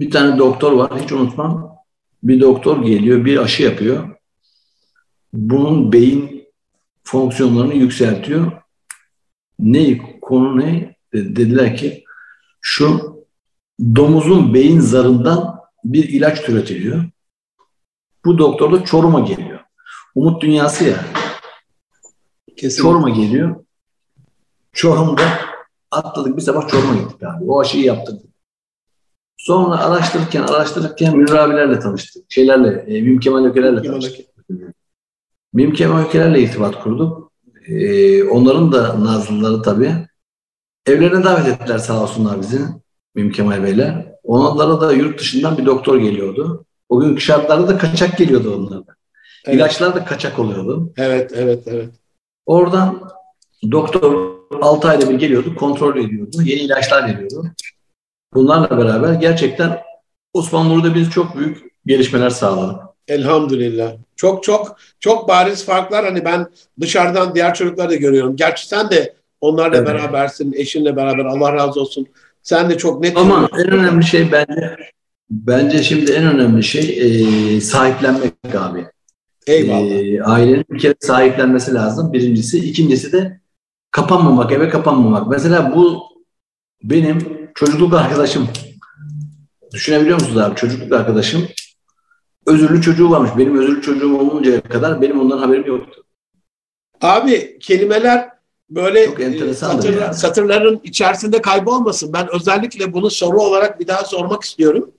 bir 0.00 0.10
tane 0.10 0.38
doktor 0.38 0.72
var 0.72 1.02
hiç 1.02 1.12
unutmam. 1.12 1.78
Bir 2.22 2.40
doktor 2.40 2.82
geliyor 2.84 3.24
bir 3.24 3.36
aşı 3.38 3.62
yapıyor. 3.62 4.08
Bunun 5.32 5.92
beyin 5.92 6.44
fonksiyonlarını 7.04 7.74
yükseltiyor. 7.74 8.52
Ne 9.58 9.98
konu 10.20 10.60
ne? 10.60 10.96
De- 11.14 11.36
Dediler 11.36 11.76
ki 11.76 12.04
şu 12.60 13.16
domuzun 13.80 14.54
beyin 14.54 14.80
zarından 14.80 15.57
bir 15.92 16.08
ilaç 16.08 16.42
türetiliyor. 16.42 17.04
Bu 18.24 18.38
doktor 18.38 18.72
da 18.72 18.84
Çorum'a 18.84 19.20
geliyor. 19.20 19.60
Umut 20.14 20.42
dünyası 20.42 20.84
ya. 20.84 21.04
Kesinlikle. 22.56 22.82
Çorum'a 22.82 23.10
geliyor. 23.10 23.64
Çorum'da 24.72 25.22
atladık 25.90 26.36
bir 26.36 26.42
sabah 26.42 26.68
Çorum'a 26.68 26.94
gittik 26.94 27.22
abi. 27.22 27.44
O 27.44 27.60
aşıyı 27.60 27.84
yaptık. 27.84 28.22
Sonra 29.36 29.78
araştırırken 29.78 30.42
araştırırken 30.42 31.16
Münir 31.16 31.32
abilerle 31.32 31.80
tanıştık. 31.80 32.24
Şeylerle, 32.28 32.68
e, 32.68 33.02
Mim 33.02 33.20
Kemal 33.20 33.44
Ökelerle 33.44 33.82
tanıştık. 33.82 34.26
Mim 35.52 35.72
Kemal 35.72 36.04
Ökelerle 36.04 36.40
irtibat 36.40 36.82
kurduk. 36.82 37.32
E, 37.66 38.24
onların 38.24 38.72
da 38.72 39.04
nazlıları 39.04 39.62
tabii. 39.62 39.94
Evlerine 40.86 41.24
davet 41.24 41.48
ettiler 41.48 41.78
sağ 41.78 42.02
olsunlar 42.02 42.40
bizi. 42.40 42.60
Mim 43.14 43.32
Kemal 43.32 43.62
Beyler. 43.62 44.07
Onlara 44.28 44.80
da 44.80 44.92
yurt 44.92 45.20
dışından 45.20 45.58
bir 45.58 45.66
doktor 45.66 45.96
geliyordu. 45.96 46.64
O 46.88 47.00
günkü 47.00 47.20
şartlarda 47.20 47.68
da 47.68 47.78
kaçak 47.78 48.18
geliyordu 48.18 48.56
onlarda. 48.56 48.94
Evet. 49.44 49.56
İlaçlar 49.56 49.94
da 49.94 50.04
kaçak 50.04 50.38
oluyordu. 50.38 50.92
Evet, 50.96 51.32
evet, 51.34 51.62
evet. 51.66 51.88
Oradan 52.46 53.10
doktor 53.70 54.34
6 54.62 54.88
ayda 54.88 55.10
bir 55.10 55.14
geliyordu, 55.14 55.54
kontrol 55.54 55.96
ediyordu. 55.96 56.42
Yeni 56.44 56.60
ilaçlar 56.60 57.08
veriyordu. 57.08 57.46
Bunlarla 58.34 58.78
beraber 58.78 59.12
gerçekten 59.12 59.78
Osman 60.32 60.68
Nur'da 60.68 60.94
biz 60.94 61.10
çok 61.10 61.36
büyük 61.36 61.64
gelişmeler 61.86 62.30
sağladık. 62.30 62.82
Elhamdülillah. 63.08 63.92
Çok 64.16 64.42
çok 64.42 64.76
çok 65.00 65.28
bariz 65.28 65.64
farklar. 65.64 66.04
Hani 66.04 66.24
ben 66.24 66.46
dışarıdan 66.80 67.34
diğer 67.34 67.54
çocukları 67.54 67.90
da 67.90 67.94
görüyorum. 67.94 68.36
Gerçi 68.36 68.68
sen 68.68 68.90
de 68.90 69.14
onlarla 69.40 69.76
Evet. 69.76 69.88
berabersin, 69.88 70.52
eşinle 70.52 70.96
beraber. 70.96 71.24
Allah 71.24 71.52
razı 71.52 71.80
olsun. 71.80 72.06
Sen 72.48 72.70
de 72.70 72.78
çok 72.78 73.00
net. 73.00 73.16
Ama 73.16 73.48
en 73.52 73.70
önemli 73.70 74.04
şey 74.04 74.32
bence 74.32 74.76
bence 75.30 75.82
şimdi 75.82 76.12
en 76.12 76.24
önemli 76.24 76.62
şey 76.62 76.98
e, 77.56 77.60
sahiplenmek 77.60 78.32
abi. 78.58 78.86
Eyvallah. 79.46 79.90
E, 79.90 80.22
ailenin 80.22 80.64
bir 80.70 80.78
kere 80.78 80.94
sahiplenmesi 81.00 81.74
lazım. 81.74 82.12
Birincisi. 82.12 82.58
ikincisi 82.58 83.12
de 83.12 83.40
kapanmamak, 83.90 84.52
eve 84.52 84.68
kapanmamak. 84.68 85.28
Mesela 85.28 85.76
bu 85.76 86.02
benim 86.82 87.18
çocukluk 87.54 87.94
arkadaşım. 87.94 88.48
Düşünebiliyor 89.72 90.20
musunuz 90.20 90.38
abi? 90.38 90.56
Çocukluk 90.56 90.92
arkadaşım 90.92 91.48
özürlü 92.46 92.82
çocuğu 92.82 93.10
varmış. 93.10 93.30
Benim 93.38 93.58
özürlü 93.58 93.82
çocuğum 93.82 94.18
oluncaya 94.18 94.60
kadar 94.60 95.02
benim 95.02 95.20
ondan 95.20 95.38
haberim 95.38 95.66
yoktu. 95.66 96.04
Abi 97.00 97.58
kelimeler 97.58 98.37
böyle 98.70 99.06
Çok 99.06 99.20
enteresandır 99.20 99.82
satır- 99.82 100.00
yani. 100.00 100.14
satırların 100.14 100.80
içerisinde 100.84 101.42
kaybolmasın. 101.42 102.12
Ben 102.12 102.28
özellikle 102.34 102.92
bunu 102.92 103.10
soru 103.10 103.42
olarak 103.42 103.80
bir 103.80 103.86
daha 103.86 104.04
sormak 104.04 104.42
istiyorum. 104.42 104.90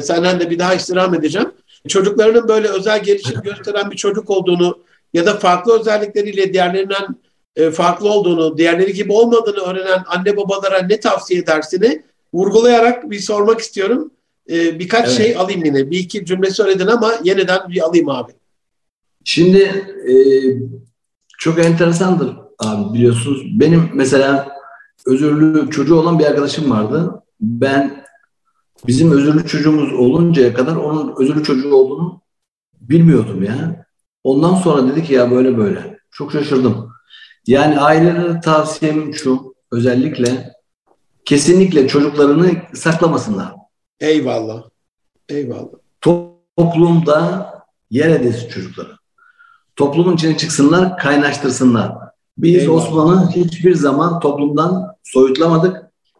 Senden 0.00 0.40
de 0.40 0.50
bir 0.50 0.58
daha 0.58 0.74
istirham 0.74 1.14
edeceğim. 1.14 1.52
Çocuklarının 1.88 2.48
böyle 2.48 2.68
özel 2.68 3.02
gelişim 3.02 3.40
gösteren 3.44 3.90
bir 3.90 3.96
çocuk 3.96 4.30
olduğunu 4.30 4.78
ya 5.14 5.26
da 5.26 5.38
farklı 5.38 5.80
özellikleriyle 5.80 6.52
diğerlerinden 6.52 7.16
e, 7.56 7.70
farklı 7.70 8.08
olduğunu, 8.10 8.58
diğerleri 8.58 8.92
gibi 8.92 9.12
olmadığını 9.12 9.60
öğrenen 9.60 10.02
anne 10.06 10.36
babalara 10.36 10.82
ne 10.82 11.00
tavsiye 11.00 11.40
edersini 11.40 12.02
vurgulayarak 12.34 13.10
bir 13.10 13.18
sormak 13.18 13.60
istiyorum. 13.60 14.10
E, 14.50 14.78
birkaç 14.78 15.06
Evet. 15.08 15.16
şey 15.16 15.36
alayım 15.36 15.64
yine. 15.64 15.90
Bir 15.90 15.98
iki 15.98 16.24
cümle 16.24 16.50
söyledin 16.50 16.86
ama 16.86 17.14
yeniden 17.24 17.60
bir 17.68 17.80
alayım 17.84 18.08
abi. 18.08 18.32
Şimdi 19.24 19.58
e, 20.08 20.14
çok 21.38 21.58
enteresandır 21.58 22.36
abi 22.58 22.94
biliyorsunuz. 22.94 23.60
Benim 23.60 23.90
mesela 23.94 24.56
özürlü 25.06 25.70
çocuğu 25.70 25.94
olan 25.94 26.18
bir 26.18 26.24
arkadaşım 26.24 26.70
vardı. 26.70 27.22
Ben 27.40 28.04
bizim 28.86 29.12
özürlü 29.12 29.46
çocuğumuz 29.46 29.92
oluncaya 29.92 30.54
kadar 30.54 30.76
onun 30.76 31.14
özürlü 31.18 31.44
çocuğu 31.44 31.74
olduğunu 31.74 32.20
bilmiyordum 32.80 33.42
ya. 33.42 33.86
Ondan 34.24 34.54
sonra 34.54 34.88
dedi 34.88 35.04
ki 35.04 35.14
ya 35.14 35.30
böyle 35.30 35.56
böyle. 35.56 35.98
Çok 36.10 36.32
şaşırdım. 36.32 36.90
Yani 37.46 37.80
ailelere 37.80 38.40
tavsiyem 38.40 39.14
şu 39.14 39.54
özellikle 39.72 40.52
kesinlikle 41.24 41.88
çocuklarını 41.88 42.50
saklamasınlar. 42.74 43.52
Eyvallah. 44.00 44.62
Eyvallah. 45.28 45.78
Toplumda 46.56 47.52
yer 47.90 48.10
edilsin 48.10 48.48
çocukları. 48.48 48.96
Toplumun 49.76 50.14
içine 50.14 50.36
çıksınlar, 50.36 50.98
kaynaştırsınlar. 50.98 51.92
Biz 52.38 52.62
Eyvallah. 52.62 52.86
Osman'ı 52.86 53.30
hiçbir 53.30 53.74
zaman 53.74 54.20
toplumdan 54.20 54.96
soyutlamadık. 55.02 55.76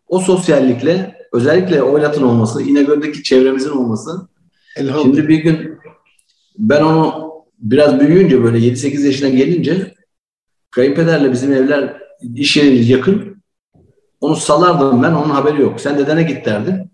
O 0.08 0.18
sosyallikle 0.18 1.16
özellikle 1.32 1.82
Oylat'ın 1.82 2.22
olması, 2.22 2.62
İnegöl'deki 2.62 3.22
çevremizin 3.22 3.70
olması. 3.70 4.28
Şimdi 5.02 5.28
bir 5.28 5.38
gün 5.38 5.78
ben 6.58 6.82
onu 6.82 7.26
biraz 7.58 8.00
büyüyünce 8.00 8.44
böyle 8.44 8.58
7-8 8.58 9.06
yaşına 9.06 9.28
gelince 9.28 9.94
kayınpederle 10.70 11.32
bizim 11.32 11.52
evler 11.52 11.96
iş 12.34 12.56
yerimiz 12.56 12.90
yakın. 12.90 13.42
Onu 14.20 14.36
salardım 14.36 15.02
ben, 15.02 15.12
onun 15.12 15.30
haberi 15.30 15.62
yok. 15.62 15.80
Sen 15.80 15.98
dedene 15.98 16.22
git 16.22 16.46
derdim. 16.46 16.90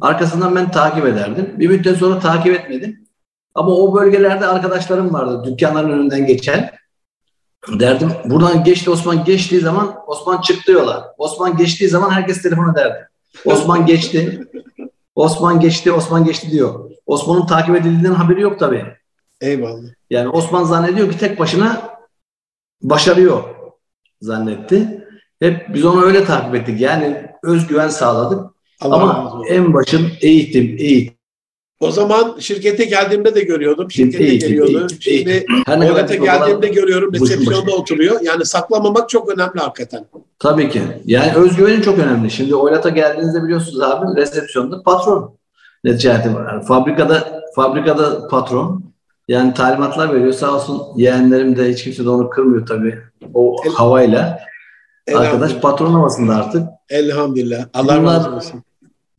Arkasından 0.00 0.56
ben 0.56 0.70
takip 0.70 1.06
ederdim. 1.06 1.54
Bir 1.58 1.68
müddet 1.68 1.96
sonra 1.96 2.18
takip 2.18 2.54
etmedim. 2.54 3.04
Ama 3.54 3.70
o 3.70 3.94
bölgelerde 3.94 4.46
arkadaşlarım 4.46 5.12
vardı 5.12 5.42
dükkanların 5.46 5.90
önünden 5.90 6.26
geçen. 6.26 6.70
Derdim 7.68 8.10
buradan 8.24 8.64
geçti 8.64 8.90
Osman 8.90 9.24
geçtiği 9.24 9.60
zaman 9.60 9.96
Osman 10.06 10.40
çıktı 10.40 10.72
yola. 10.72 11.14
Osman 11.18 11.56
geçtiği 11.56 11.88
zaman 11.88 12.10
herkes 12.10 12.42
telefon 12.42 12.72
ederdi. 12.72 13.08
Osman 13.44 13.86
geçti. 13.86 14.40
Osman 15.14 15.60
geçti, 15.60 15.92
Osman 15.92 16.24
geçti 16.24 16.50
diyor. 16.50 16.90
Osman'ın 17.06 17.46
takip 17.46 17.76
edildiğinden 17.76 18.14
haberi 18.14 18.40
yok 18.40 18.58
tabii. 18.58 18.84
Eyvallah. 19.40 19.88
Yani 20.10 20.28
Osman 20.28 20.64
zannediyor 20.64 21.10
ki 21.12 21.18
tek 21.18 21.38
başına 21.38 21.90
başarıyor 22.82 23.42
zannetti. 24.20 25.04
Hep 25.40 25.74
biz 25.74 25.84
onu 25.84 26.04
öyle 26.04 26.24
takip 26.24 26.54
ettik. 26.54 26.80
Yani 26.80 27.26
özgüven 27.42 27.88
sağladık. 27.88 28.54
Allah 28.80 28.94
Ama 28.94 29.26
olsun. 29.26 29.44
en 29.48 29.74
başın 29.74 30.08
eğitim, 30.20 30.76
eğitim. 30.78 31.17
O 31.80 31.90
zaman 31.90 32.36
şirkete 32.38 32.84
geldiğimde 32.84 33.34
de 33.34 33.40
görüyordum. 33.40 33.90
Şirkete 33.90 34.24
Eğitim, 34.24 34.48
geliyordu. 34.48 34.78
eğitim, 34.80 34.98
Şimdi 35.00 35.44
babalar- 35.66 36.38
geldiğimde 36.38 36.68
görüyorum 36.68 37.12
resepsiyonda 37.12 37.72
oturuyor. 37.72 38.20
Yani 38.22 38.44
saklamamak 38.44 39.08
çok 39.08 39.28
önemli 39.28 39.60
hakikaten. 39.60 40.04
Tabii 40.38 40.68
ki. 40.70 40.82
Yani 41.04 41.32
özgüvenin 41.34 41.80
çok 41.80 41.98
önemli. 41.98 42.30
Şimdi 42.30 42.54
Oylat'a 42.54 42.88
geldiğinizde 42.88 43.42
biliyorsunuz 43.44 43.80
abi 43.80 44.20
resepsiyonda 44.20 44.82
patron. 44.82 45.38
Var. 46.34 46.52
Yani 46.52 46.64
fabrikada 46.64 47.42
fabrikada 47.54 48.28
patron. 48.28 48.84
Yani 49.28 49.54
talimatlar 49.54 50.14
veriyor. 50.14 50.32
Sağ 50.32 50.54
olsun 50.54 50.82
yeğenlerim 50.96 51.56
de 51.56 51.70
hiç 51.72 51.84
kimse 51.84 52.04
de 52.04 52.08
onu 52.10 52.30
kırmıyor 52.30 52.66
tabii. 52.66 52.98
O 53.34 53.56
El- 53.66 53.72
havayla. 53.72 54.38
Arkadaş 55.14 55.54
patron 55.54 55.92
havasında 55.92 56.36
artık. 56.36 56.62
Elhamdülillah. 56.90 57.64
Allah 57.74 58.02
razı 58.02 58.30
olsun. 58.30 58.62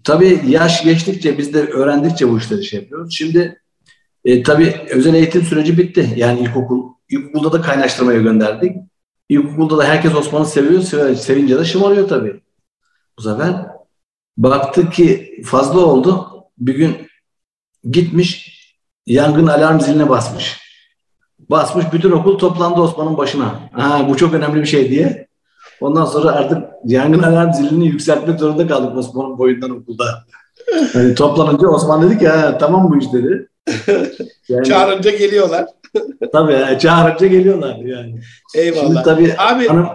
Tabii 0.10 0.42
yaş 0.48 0.84
geçtikçe 0.84 1.38
biz 1.38 1.54
de 1.54 1.60
öğrendikçe 1.68 2.30
bu 2.30 2.38
işleri 2.38 2.64
şey 2.66 2.80
yapıyoruz. 2.80 3.16
Şimdi 3.18 3.62
e, 4.26 4.44
tabii 4.44 4.76
özel 4.90 5.14
eğitim 5.14 5.42
süreci 5.42 5.78
bitti. 5.78 6.14
Yani 6.16 6.40
ilkokul, 6.40 6.84
ilkokulda 7.10 7.52
da 7.52 7.62
kaynaştırmaya 7.62 8.22
gönderdik. 8.22 8.72
İlkokulda 9.30 9.78
da 9.78 9.84
herkes 9.84 10.16
Osman'ı 10.16 10.46
seviyor. 10.46 10.82
sev- 10.82 11.16
Sevince 11.16 11.60
de 11.60 11.66
şımarıyor 11.66 12.08
tabii. 12.10 12.42
Bu 13.18 13.22
sefer 13.22 13.56
baktık 14.38 14.94
ki 14.94 15.42
fazla 15.46 15.80
oldu. 15.80 16.28
Bir 16.58 16.76
gün 16.76 16.98
gitmiş 17.92 18.60
yangın 19.06 19.48
alarm 19.48 19.80
ziline 19.80 20.10
basmış. 20.10 20.60
Basmış 21.50 21.86
bütün 21.94 22.12
okul 22.12 22.38
toplandı 22.38 22.82
Osman'ın 22.82 23.18
başına. 23.18 23.70
Ha, 23.74 24.06
bu 24.10 24.18
çok 24.18 24.34
önemli 24.34 24.62
bir 24.62 24.66
şey 24.68 24.90
diye. 24.90 25.28
Ondan 25.82 26.06
sonra 26.06 26.32
artık 26.32 26.58
yangın 26.86 27.24
alarm 27.24 27.54
zilini 27.54 27.88
yükseltmek 27.88 28.40
zorunda 28.40 28.68
kaldık 28.68 28.98
Osman'ın 28.98 29.38
boyundan 29.38 29.70
okulda. 29.72 30.04
Yani 30.94 31.16
toplanınca 31.16 31.68
Osman 31.68 32.02
dedi 32.10 32.20
ki 32.20 32.28
ha, 32.28 32.58
tamam 32.58 32.92
bu 32.92 32.98
iş 32.98 33.14
dedi. 33.14 33.48
Yani, 34.50 34.66
Çağırınca 34.68 35.12
geliyorlar. 35.12 35.66
tabii 36.32 36.80
çağırınca 36.80 37.28
geliyorlar 37.28 37.76
yani. 37.76 38.22
Şimdi 38.52 38.66
Eyvallah. 38.66 39.04
tabii 39.04 39.36
Abi 39.38 39.68
hanım... 39.68 39.88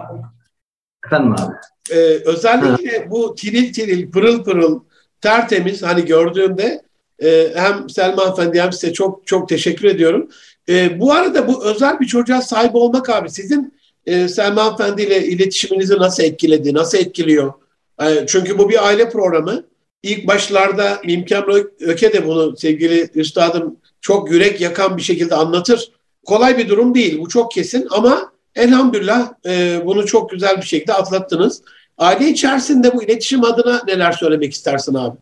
Efendim 1.05 1.31
abi. 1.31 1.53
e, 1.91 1.97
özellikle 2.25 3.11
bu 3.11 3.35
tiril 3.35 3.73
tiril 3.73 4.11
pırıl 4.11 4.43
pırıl 4.43 4.79
tertemiz 5.21 5.83
hani 5.83 6.05
gördüğümde 6.05 6.81
e, 7.23 7.51
hem 7.55 7.89
Selma 7.89 8.23
Efendi 8.23 8.61
hem 8.61 8.71
size 8.73 8.93
çok 8.93 9.27
çok 9.27 9.49
teşekkür 9.49 9.87
ediyorum. 9.87 10.29
E, 10.69 10.99
bu 10.99 11.13
arada 11.13 11.47
bu 11.47 11.65
özel 11.65 11.99
bir 11.99 12.05
çocuğa 12.05 12.41
sahip 12.41 12.75
olmak 12.75 13.09
abi 13.09 13.29
sizin 13.29 13.73
e, 14.05 14.27
Selma 14.27 14.73
Efendi 14.73 15.01
ile 15.01 15.27
iletişiminizi 15.27 15.97
nasıl 15.97 16.23
etkiledi, 16.23 16.73
nasıl 16.73 16.97
etkiliyor? 16.97 17.53
E, 18.01 18.25
çünkü 18.27 18.57
bu 18.57 18.69
bir 18.69 18.87
aile 18.87 19.09
programı. 19.09 19.63
İlk 20.03 20.27
başlarda 20.27 21.01
İmkan 21.03 21.45
Öke 21.79 22.13
de 22.13 22.27
bunu 22.27 22.57
sevgili 22.57 23.09
üstadım 23.15 23.77
çok 24.01 24.31
yürek 24.31 24.61
yakan 24.61 24.97
bir 24.97 25.01
şekilde 25.01 25.35
anlatır. 25.35 25.91
Kolay 26.25 26.57
bir 26.57 26.69
durum 26.69 26.95
değil 26.95 27.19
bu 27.19 27.29
çok 27.29 27.51
kesin 27.51 27.87
ama 27.91 28.31
elhamdülillah 28.55 29.33
e, 29.45 29.81
bunu 29.85 30.05
çok 30.05 30.29
güzel 30.29 30.57
bir 30.57 30.65
şekilde 30.65 30.93
atlattınız. 30.93 31.61
Aile 31.97 32.29
içerisinde 32.29 32.93
bu 32.93 33.03
iletişim 33.03 33.43
adına 33.43 33.81
neler 33.87 34.11
söylemek 34.11 34.53
istersin 34.53 34.93
abi? 34.93 35.17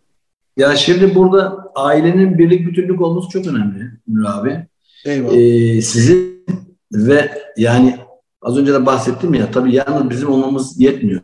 Ya 0.58 0.76
şimdi 0.76 1.16
burada 1.16 1.72
ailenin 1.76 2.38
birlik 2.38 2.68
bütünlük 2.68 3.02
olması 3.02 3.30
çok 3.30 3.48
önemli 3.48 3.92
Nur 4.08 4.26
abi. 4.26 4.66
Eyvallah. 5.06 5.38
Ee, 5.38 5.82
sizin 5.82 6.46
ve 6.92 7.32
yani 7.58 7.98
az 8.44 8.58
önce 8.58 8.74
de 8.74 8.86
bahsettim 8.86 9.34
ya 9.34 9.52
tabii 9.52 9.76
yalnız 9.76 10.10
bizim 10.10 10.30
olmamız 10.30 10.80
yetmiyor. 10.80 11.22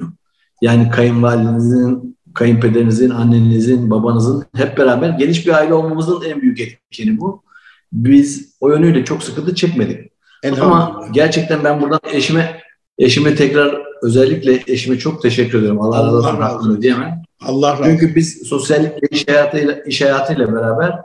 Yani 0.61 0.89
kayınvalidenizin, 0.89 2.17
kayınpederinizin, 2.33 3.09
annenizin, 3.09 3.89
babanızın 3.89 4.45
hep 4.55 4.77
beraber 4.77 5.09
geniş 5.09 5.47
bir 5.47 5.53
aile 5.53 5.73
olmamızın 5.73 6.21
en 6.21 6.41
büyük 6.41 6.61
etkeni 6.61 7.19
bu. 7.19 7.43
Biz 7.93 8.55
o 8.59 8.69
yönüyle 8.69 9.05
çok 9.05 9.23
sıkıntı 9.23 9.55
çekmedik. 9.55 10.11
Ama 10.61 11.05
gerçekten 11.11 11.63
ben 11.63 11.81
buradan 11.81 11.99
eşime 12.13 12.61
eşime 12.97 13.35
tekrar 13.35 13.77
özellikle 14.01 14.63
eşime 14.67 14.97
çok 14.97 15.21
teşekkür 15.21 15.59
ediyorum. 15.59 15.81
Allah, 15.81 15.97
razı 15.97 16.07
Allah 16.07 16.17
olsun. 16.17 16.27
razı 16.27 16.43
hakkını 16.43 16.71
olsun. 16.71 16.83
Allah 17.41 17.71
razı 17.71 17.81
olsun. 17.81 17.91
Çünkü 17.91 18.15
biz 18.15 18.47
sosyallikle, 18.47 19.07
iş 19.11 19.27
hayatıyla, 19.27 19.73
iş 19.73 20.01
hayatıyla 20.01 20.53
beraber 20.53 20.95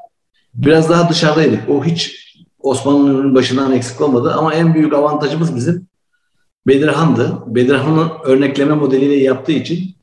biraz 0.55 0.91
daha 0.91 1.09
dışarıdaydık. 1.09 1.69
O 1.69 1.85
hiç 1.85 2.25
Osmanlı'nın 2.59 3.35
başından 3.35 3.73
eksik 3.73 4.01
olmadı 4.01 4.35
ama 4.37 4.55
en 4.55 4.75
büyük 4.75 4.93
avantajımız 4.93 5.57
bizim 5.57 5.87
Bedirhan'dı. 6.67 7.39
Bedirhan'ın 7.47 8.09
örnekleme 8.25 8.75
modeliyle 8.75 9.15
yaptığı 9.17 9.53
için 9.53 9.95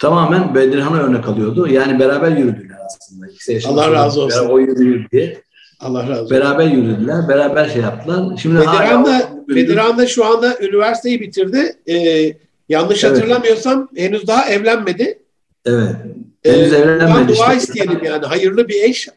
tamamen 0.00 0.54
Bedirhan'a 0.54 1.02
örnek 1.02 1.28
alıyordu. 1.28 1.68
Yani 1.68 1.98
beraber 1.98 2.30
yürüdüler 2.30 2.76
aslında. 2.86 3.26
İkisi 3.28 3.68
Allah 3.68 3.92
razı 3.92 4.22
olsun. 4.22 4.40
beraber 4.40 4.54
O 4.54 4.58
yürüdü 4.58 5.06
diye. 5.12 5.42
Allah 5.80 6.08
razı 6.08 6.22
olsun. 6.22 6.36
Beraber 6.36 6.66
yürüdüler, 6.66 7.28
beraber 7.28 7.68
şey 7.68 7.82
yaptılar. 7.82 8.38
Şimdi 8.42 8.56
Bedirhan 8.60 9.04
da, 9.04 9.30
Bedirhan 9.48 9.98
da 9.98 10.06
şu 10.06 10.24
anda 10.24 10.58
üniversiteyi 10.60 11.20
bitirdi. 11.20 11.76
Ee, 11.88 12.32
yanlış 12.68 13.04
Evet. 13.04 13.16
hatırlamıyorsam 13.16 13.88
henüz 13.96 14.26
daha 14.26 14.48
evlenmedi. 14.50 15.18
Evet. 15.66 15.96
Ee, 16.44 16.52
Henüz 16.52 16.70
buradan 16.72 16.88
evlenmedi 16.88 17.36
dua 17.36 17.54
işte. 17.54 17.56
isteyelim 17.56 18.04
yani. 18.04 18.26
Hayırlı 18.26 18.68
bir 18.68 18.82
eş 18.82 19.08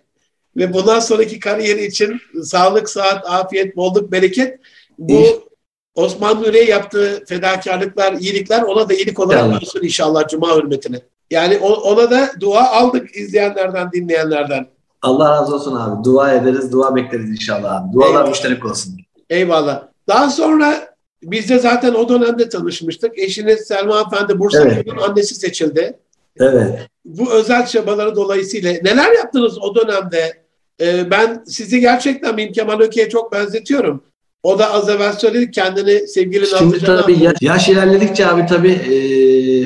ve 0.57 0.73
bundan 0.73 0.99
sonraki 0.99 1.39
kariyeri 1.39 1.85
için 1.85 2.21
sağlık, 2.43 2.89
saat, 2.89 3.25
afiyet, 3.29 3.75
bolluk, 3.75 4.11
bereket. 4.11 4.59
Bu 4.97 5.50
Osman 5.95 6.41
Nuri'ye 6.43 6.65
yaptığı 6.65 7.23
fedakarlıklar, 7.27 8.13
iyilikler 8.13 8.61
ona 8.61 8.89
da 8.89 8.93
iyilik 8.93 9.19
olarak 9.19 9.43
İnşallah. 9.45 9.61
olsun 9.61 9.79
inşallah 9.83 10.27
Cuma 10.27 10.55
hürmetine. 10.55 11.01
Yani 11.31 11.57
ona 11.59 12.11
da 12.11 12.29
dua 12.39 12.71
aldık 12.71 13.15
izleyenlerden, 13.15 13.91
dinleyenlerden. 13.91 14.67
Allah 15.01 15.29
razı 15.31 15.55
olsun 15.55 15.75
abi. 15.75 16.03
Dua 16.03 16.33
ederiz, 16.33 16.71
dua 16.71 16.95
bekleriz 16.95 17.29
inşallah 17.29 17.81
abi. 17.81 17.93
Dualar 17.93 18.09
Eyvallah. 18.09 18.29
müşterek 18.29 18.65
olsun. 18.65 18.97
Eyvallah. 19.29 19.83
Daha 20.07 20.29
sonra 20.29 20.95
biz 21.23 21.49
de 21.49 21.59
zaten 21.59 21.93
o 21.93 22.09
dönemde 22.09 22.49
tanışmıştık. 22.49 23.19
Eşiniz 23.19 23.59
Selma 23.67 24.01
Efendi 24.07 24.39
Bursa 24.39 24.61
Evet. 24.63 24.87
Annesi 25.09 25.35
seçildi. 25.35 25.99
Evet. 26.39 26.87
Bu 27.05 27.31
özel 27.31 27.65
çabaları 27.65 28.15
dolayısıyla 28.15 28.71
neler 28.83 29.11
yaptınız 29.11 29.57
o 29.61 29.75
dönemde? 29.75 30.41
Ee, 30.81 31.11
ben 31.11 31.43
sizi 31.47 31.79
gerçekten 31.79 32.35
Mim 32.35 32.51
Kemal 32.51 32.79
Öke'ye 32.79 33.09
çok 33.09 33.31
benzetiyorum. 33.33 34.03
O 34.43 34.59
da 34.59 34.73
az 34.73 34.89
evvel 34.89 35.13
söyledi 35.13 35.51
kendini 35.51 36.07
sevgili 36.07 36.45
Şimdi 36.45 36.79
tabii 36.79 37.23
yaş, 37.23 37.35
yaş 37.41 37.69
ilerledikçe 37.69 38.27
abi 38.27 38.45
tabii 38.45 38.71
e, 38.71 38.95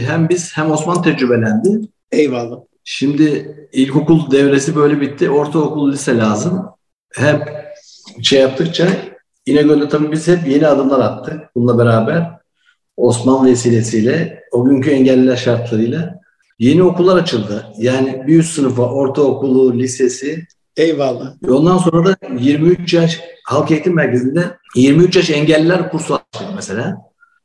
hem 0.01 0.29
biz 0.29 0.57
hem 0.57 0.71
Osman 0.71 1.01
tecrübelendi. 1.01 1.81
Eyvallah. 2.11 2.57
Şimdi 2.83 3.55
ilkokul 3.73 4.31
devresi 4.31 4.75
böyle 4.75 5.01
bitti. 5.01 5.29
Ortaokul, 5.29 5.91
lise 5.91 6.17
lazım. 6.17 6.65
Hep 7.13 7.41
şey 8.21 8.41
yaptıkça 8.41 8.87
İnegöl'de 9.45 9.89
tabii 9.89 10.11
biz 10.11 10.27
hep 10.27 10.47
yeni 10.47 10.67
adımlar 10.67 10.99
attık. 10.99 11.55
Bununla 11.55 11.77
beraber 11.77 12.31
Osman 12.97 13.45
vesilesiyle, 13.45 14.43
o 14.51 14.65
günkü 14.65 14.89
engelliler 14.89 15.35
şartlarıyla 15.35 16.19
yeni 16.59 16.83
okullar 16.83 17.17
açıldı. 17.17 17.65
Yani 17.77 18.23
bir 18.27 18.39
üst 18.39 18.53
sınıfa, 18.53 18.83
ortaokulu, 18.83 19.79
lisesi. 19.79 20.47
Eyvallah. 20.77 21.33
Ondan 21.49 21.77
sonra 21.77 22.05
da 22.05 22.15
23 22.39 22.93
yaş 22.93 23.21
Halk 23.45 23.71
Eğitim 23.71 23.95
Merkezi'nde 23.95 24.57
23 24.75 25.15
yaş 25.15 25.29
engelliler 25.29 25.91
kursu 25.91 26.15
açtık 26.15 26.47
mesela. 26.55 26.97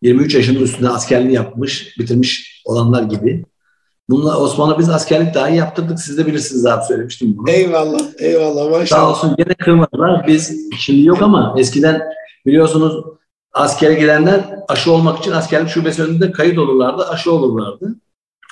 23 0.02 0.34
yaşının 0.34 0.60
üstünde 0.60 0.88
askerliği 0.88 1.34
yapmış, 1.34 1.98
bitirmiş 1.98 2.62
olanlar 2.64 3.02
gibi. 3.02 3.44
Bununla 4.08 4.38
Osman'a 4.38 4.78
biz 4.78 4.88
askerlik 4.88 5.34
dahi 5.34 5.56
yaptırdık. 5.56 6.00
Siz 6.00 6.18
de 6.18 6.26
bilirsiniz 6.26 6.66
abi 6.66 6.84
söylemiştim 6.84 7.34
bunu. 7.38 7.50
Eyvallah, 7.50 8.00
eyvallah 8.18 8.70
maşallah. 8.70 9.00
Sağ 9.00 9.10
olsun 9.10 9.34
gene 9.36 9.54
kırmadılar. 9.54 10.26
Biz 10.26 10.70
şimdi 10.78 11.06
yok 11.06 11.22
ama 11.22 11.54
eskiden 11.58 12.02
biliyorsunuz 12.46 13.04
askere 13.52 13.94
gidenler 13.94 14.40
aşı 14.68 14.92
olmak 14.92 15.18
için 15.18 15.32
askerlik 15.32 15.68
şubesi 15.68 16.02
önünde 16.02 16.32
kayıt 16.32 16.58
olurlardı, 16.58 17.08
aşı 17.08 17.32
olurlardı. 17.32 17.94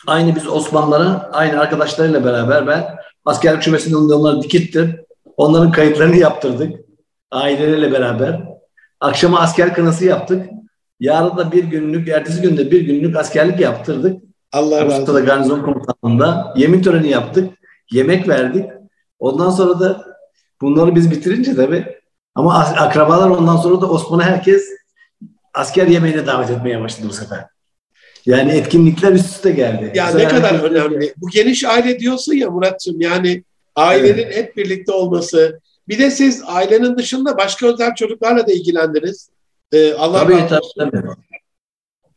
Aynı 0.07 0.37
biz 0.37 0.49
Osmanlılara, 0.49 1.31
aynı 1.33 1.61
arkadaşlarıyla 1.61 2.25
beraber 2.25 2.67
ben 2.67 2.85
askerlik 3.25 3.63
şubesinin 3.63 3.99
önünde 3.99 4.15
onları 4.15 4.43
dikittim. 4.43 4.97
Onların 5.37 5.73
kayıtlarını 5.73 6.17
yaptırdık. 6.17 6.88
Aileleriyle 7.31 7.93
beraber. 7.93 8.41
Akşama 9.01 9.41
asker 9.41 9.75
kınası 9.75 10.05
yaptık. 10.05 10.47
Yarın 11.01 11.37
da 11.37 11.53
bir 11.53 11.65
günlük, 11.65 12.09
ertesi 12.09 12.43
günde 12.43 12.71
bir 12.71 12.81
günlük 12.81 13.17
askerlik 13.17 13.61
yaptırdık. 13.61 14.23
Allah 14.53 14.85
razı 14.87 15.13
olsun. 15.13 15.27
garnizon 15.27 15.63
komutanlığında 15.63 16.55
yemin 16.57 16.83
töreni 16.83 17.09
yaptık. 17.11 17.51
Yemek 17.91 18.29
verdik. 18.29 18.67
Ondan 19.19 19.51
sonra 19.51 19.81
da 19.81 20.05
bunları 20.61 20.95
biz 20.95 21.11
bitirince 21.11 21.55
tabii 21.57 21.87
ama 22.35 22.55
akrabalar 22.59 23.31
ondan 23.31 23.57
sonra 23.57 23.81
da 23.81 23.91
Osman'a 23.91 24.23
herkes 24.23 24.63
asker 25.55 25.87
yemeğine 25.87 26.27
davet 26.27 26.51
etmeye 26.51 26.81
başladı 26.81 27.07
bu 27.09 27.13
sefer. 27.13 27.45
Yani 28.27 28.53
etkinlikler 28.53 29.13
üst 29.13 29.27
üste 29.37 29.51
geldi. 29.51 29.93
Ya 29.95 30.11
Bu 30.15 30.19
ne 30.19 30.29
kadar 30.29 30.53
herkes- 30.53 30.71
önemli. 30.71 31.15
Bu 31.17 31.29
geniş 31.29 31.65
aile 31.65 31.99
diyorsun 31.99 32.33
ya 32.33 32.51
Muratçım 32.51 33.01
yani 33.01 33.45
ailenin 33.77 34.31
hep 34.33 34.57
birlikte 34.57 34.93
olması. 34.93 35.61
Bir 35.89 35.99
de 35.99 36.11
siz 36.11 36.43
ailenin 36.47 36.99
dışında 36.99 37.37
başka 37.37 37.67
özel 37.67 37.95
çocuklarla 37.95 38.47
da 38.47 38.53
ilgilendiniz. 38.53 39.31
Ee, 39.73 39.93
Allah 39.93 40.19
Tabii, 40.19 40.49
tabii, 40.49 40.91
tabii. 40.91 41.09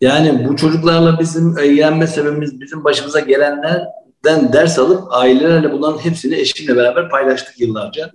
Yani 0.01 0.47
bu 0.47 0.55
çocuklarla 0.55 1.19
bizim 1.19 1.57
ilgilenme 1.57 2.07
sebebimiz 2.07 2.61
bizim 2.61 2.83
başımıza 2.83 3.19
gelenlerden 3.19 4.53
ders 4.53 4.79
alıp 4.79 5.03
ailelerle 5.09 5.71
bunların 5.71 5.97
hepsini 5.97 6.35
eşimle 6.35 6.75
beraber 6.75 7.09
paylaştık 7.09 7.59
yıllarca. 7.59 8.11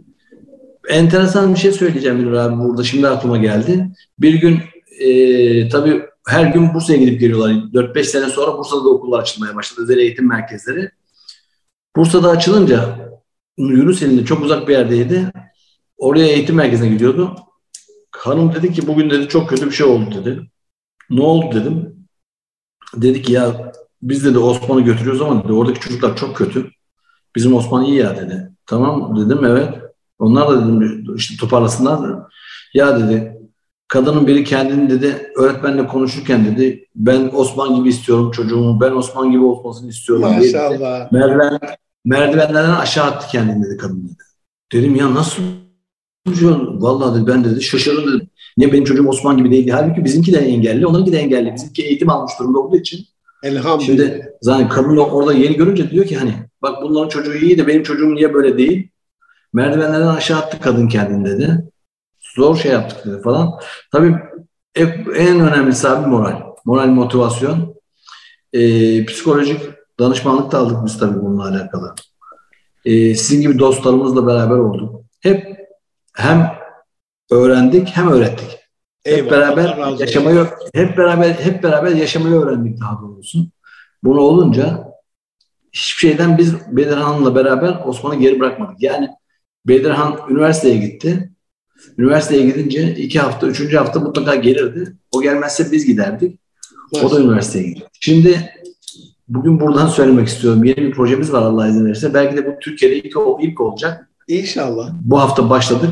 Enteresan 0.89 1.55
bir 1.55 1.59
şey 1.59 1.73
söyleyeceğim 1.73 2.17
Münir 2.17 2.33
abi 2.33 2.59
burada 2.59 2.85
şimdi 2.85 3.09
aklıma 3.09 3.37
geldi. 3.37 3.89
Bir 4.19 4.35
gün 4.35 4.61
e, 5.01 5.69
tabii 5.69 6.03
her 6.29 6.45
gün 6.45 6.75
Bursa'ya 6.75 6.99
gidip 6.99 7.21
geliyorlar. 7.21 7.51
4-5 7.51 8.05
sene 8.05 8.29
sonra 8.29 8.59
Bursa'da 8.59 8.85
da 8.85 8.89
okullar 8.89 9.21
açılmaya 9.21 9.57
başladı. 9.57 9.83
Özel 9.83 9.99
eğitim 9.99 10.29
merkezleri. 10.29 10.91
Bursa'da 11.97 12.31
açılınca 12.31 12.97
Yunus 13.59 14.03
elinde 14.03 14.25
çok 14.25 14.43
uzak 14.43 14.69
bir 14.69 14.73
yerdeydi. 14.73 15.33
Oraya 15.99 16.27
eğitim 16.27 16.57
merkezine 16.57 16.89
gidiyordu. 16.89 17.37
Hanım 18.11 18.55
dedi 18.55 18.73
ki 18.73 18.87
bugün 18.87 19.11
dedi 19.11 19.29
çok 19.29 19.49
kötü 19.49 19.67
bir 19.67 19.71
şey 19.71 19.87
oldu 19.87 20.25
dedi. 20.25 20.41
Ne 21.11 21.23
oldu 21.23 21.55
dedim. 21.55 21.97
Dedi 22.95 23.23
ki 23.23 23.33
ya 23.33 23.73
biz 24.03 24.25
dedi 24.25 24.39
Osman'ı 24.39 24.81
götürüyoruz 24.81 25.23
ama 25.23 25.45
dedi 25.45 25.53
oradaki 25.53 25.81
çocuklar 25.81 26.17
çok 26.17 26.37
kötü. 26.37 26.71
Bizim 27.37 27.55
Osman 27.55 27.85
iyi 27.85 27.97
ya 27.97 28.17
dedi. 28.17 28.51
Tamam 28.67 29.17
dedim 29.21 29.45
evet. 29.45 29.69
Onlar 30.19 30.49
da 30.49 30.63
dedim 30.63 31.05
işte 31.17 31.35
toparlasınlar. 31.41 32.09
dedi. 32.09 32.19
Ya 32.75 32.99
dedi 33.01 33.37
kadının 33.89 34.27
biri 34.27 34.45
kendini 34.45 34.91
dedi 34.91 35.33
öğretmenle 35.37 35.87
konuşurken 35.87 36.45
dedi 36.45 36.89
ben 36.95 37.31
Osman 37.35 37.75
gibi 37.75 37.89
istiyorum 37.89 38.31
çocuğumu. 38.31 38.81
Ben 38.81 38.93
Osman 38.93 39.31
gibi 39.31 39.45
olmasını 39.45 39.89
istiyorum. 39.91 40.25
diye 40.29 40.41
dedi. 40.41 40.57
Maşallah. 40.57 41.13
Merdiven, 41.13 41.59
merdivenlerden 42.05 42.75
aşağı 42.75 43.05
attı 43.07 43.27
kendini 43.33 43.65
dedi 43.65 43.77
kadın 43.77 44.05
dedi. 44.05 44.23
Dedim 44.73 44.95
ya 44.95 45.15
nasıl 45.15 45.43
konuşuyorsun? 46.27 46.83
Vallahi 46.83 47.21
dedi 47.21 47.27
ben 47.27 47.45
dedi 47.45 47.63
şaşırdım 47.63 48.07
dedim. 48.07 48.29
Niye 48.57 48.73
benim 48.73 48.85
çocuğum 48.85 49.09
Osman 49.09 49.37
gibi 49.37 49.51
değil? 49.51 49.69
Halbuki 49.69 50.05
bizimki 50.05 50.33
de 50.33 50.39
engelli, 50.39 50.87
onunki 50.87 51.13
de 51.13 51.19
engelli. 51.19 51.55
Bizimki 51.55 51.83
eğitim 51.83 52.11
almış 52.11 52.33
durumda 52.39 52.59
olduğu 52.59 52.77
için. 52.77 53.07
Elhamdülillah. 53.43 53.87
Şimdi 53.87 54.33
zaten 54.43 54.69
kadın 54.69 54.97
orada 54.97 55.33
yeni 55.33 55.57
görünce 55.57 55.91
diyor 55.91 56.07
ki 56.07 56.17
hani 56.17 56.35
bak 56.63 56.83
bunların 56.83 57.09
çocuğu 57.09 57.35
iyi 57.35 57.59
de 57.59 57.67
benim 57.67 57.83
çocuğum 57.83 58.15
niye 58.15 58.35
böyle 58.35 58.59
değil? 58.59 58.89
Merdivenlerden 59.53 60.07
aşağı 60.07 60.39
attı 60.39 60.61
kadın 60.61 60.89
kendini 60.89 61.25
dedi. 61.25 61.65
Zor 62.37 62.57
şey 62.57 62.73
yaptık 62.73 63.07
dedi 63.07 63.23
falan. 63.23 63.51
Tabii 63.93 64.15
en 65.17 65.41
önemlisi 65.41 65.89
abi 65.89 66.07
moral. 66.07 66.43
Moral 66.65 66.89
motivasyon. 66.89 67.77
Ee, 68.53 69.07
psikolojik 69.07 69.61
danışmanlık 69.99 70.53
da 70.53 70.59
aldık 70.59 70.77
biz 70.87 70.99
tabii 70.99 71.21
bununla 71.21 71.49
alakalı. 71.49 71.95
Ee, 72.85 73.15
sizin 73.15 73.43
gibi 73.43 73.59
dostlarımızla 73.59 74.27
beraber 74.27 74.57
olduk. 74.57 75.03
Hep 75.21 75.56
hem 76.17 76.53
öğrendik 77.31 77.89
hem 77.89 78.09
öğrettik. 78.09 78.51
Hep 79.05 79.19
Eyvallah, 79.19 79.31
beraber 79.31 79.79
olsun. 79.79 79.99
yaşamayı 79.99 80.47
hep 80.75 80.99
beraber 80.99 81.31
hep 81.31 81.63
beraber 81.63 81.91
yaşamayı 81.91 82.35
öğrendik 82.35 82.81
daha 82.81 83.01
doğrusu. 83.03 83.39
Bunu 84.05 84.21
olunca 84.21 84.85
hiçbir 85.73 86.01
şeyden 86.01 86.39
biz 86.39 86.55
Bedirhan'la 86.77 87.35
beraber 87.35 87.81
Osman'ı 87.85 88.15
geri 88.15 88.41
bırakmadık. 88.41 88.83
Yani 88.83 89.09
Bedirhan 89.67 90.17
üniversiteye 90.31 90.77
gitti. 90.77 91.31
Üniversiteye 91.99 92.47
gidince 92.47 92.95
iki 92.95 93.21
hafta, 93.21 93.47
üçüncü 93.47 93.77
hafta 93.77 94.01
mutlaka 94.01 94.35
gelirdi. 94.35 94.97
O 95.13 95.23
gelmezse 95.23 95.73
biz 95.73 95.87
giderdik. 95.87 96.41
O 97.05 97.11
da 97.11 97.21
üniversiteye 97.21 97.69
gitti. 97.69 97.87
Şimdi 98.01 98.51
bugün 99.29 99.61
buradan 99.61 99.87
söylemek 99.87 100.29
istiyorum. 100.29 100.65
Yeni 100.65 100.77
bir 100.77 100.93
projemiz 100.93 101.33
var 101.33 101.43
Allah 101.43 101.69
izin 101.69 101.87
verirse. 101.87 102.15
Belki 102.15 102.37
de 102.37 102.47
bu 102.47 102.59
Türkiye'de 102.61 102.97
ilk, 102.97 103.17
ilk 103.41 103.61
olacak. 103.61 104.11
İnşallah. 104.29 104.91
Bu 105.03 105.21
hafta 105.21 105.51
başladık. 105.51 105.91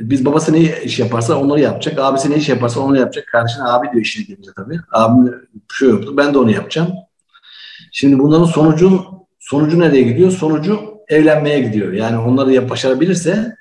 Biz 0.00 0.24
babası 0.24 0.52
ne 0.52 0.82
iş 0.82 0.98
yaparsa 0.98 1.38
onları 1.38 1.60
yapacak. 1.60 1.98
Abisi 1.98 2.30
ne 2.30 2.36
iş 2.36 2.48
yaparsa 2.48 2.80
onu 2.80 2.98
yapacak. 2.98 3.26
Kardeşine 3.32 3.64
abi 3.64 3.92
diyor 3.92 4.04
işine 4.04 4.24
gelince 4.24 4.50
tabii. 4.56 4.80
Abim 4.92 5.34
şu 5.72 5.86
yoktu. 5.86 6.16
Ben 6.16 6.34
de 6.34 6.38
onu 6.38 6.50
yapacağım. 6.50 6.92
Şimdi 7.92 8.18
bunların 8.18 8.44
sonucun 8.44 9.04
sonucu 9.38 9.80
nereye 9.80 10.02
gidiyor? 10.02 10.30
Sonucu 10.30 10.80
evlenmeye 11.08 11.60
gidiyor. 11.60 11.92
Yani 11.92 12.18
onları 12.18 12.52
yap 12.52 12.70
başarabilirse 12.70 13.56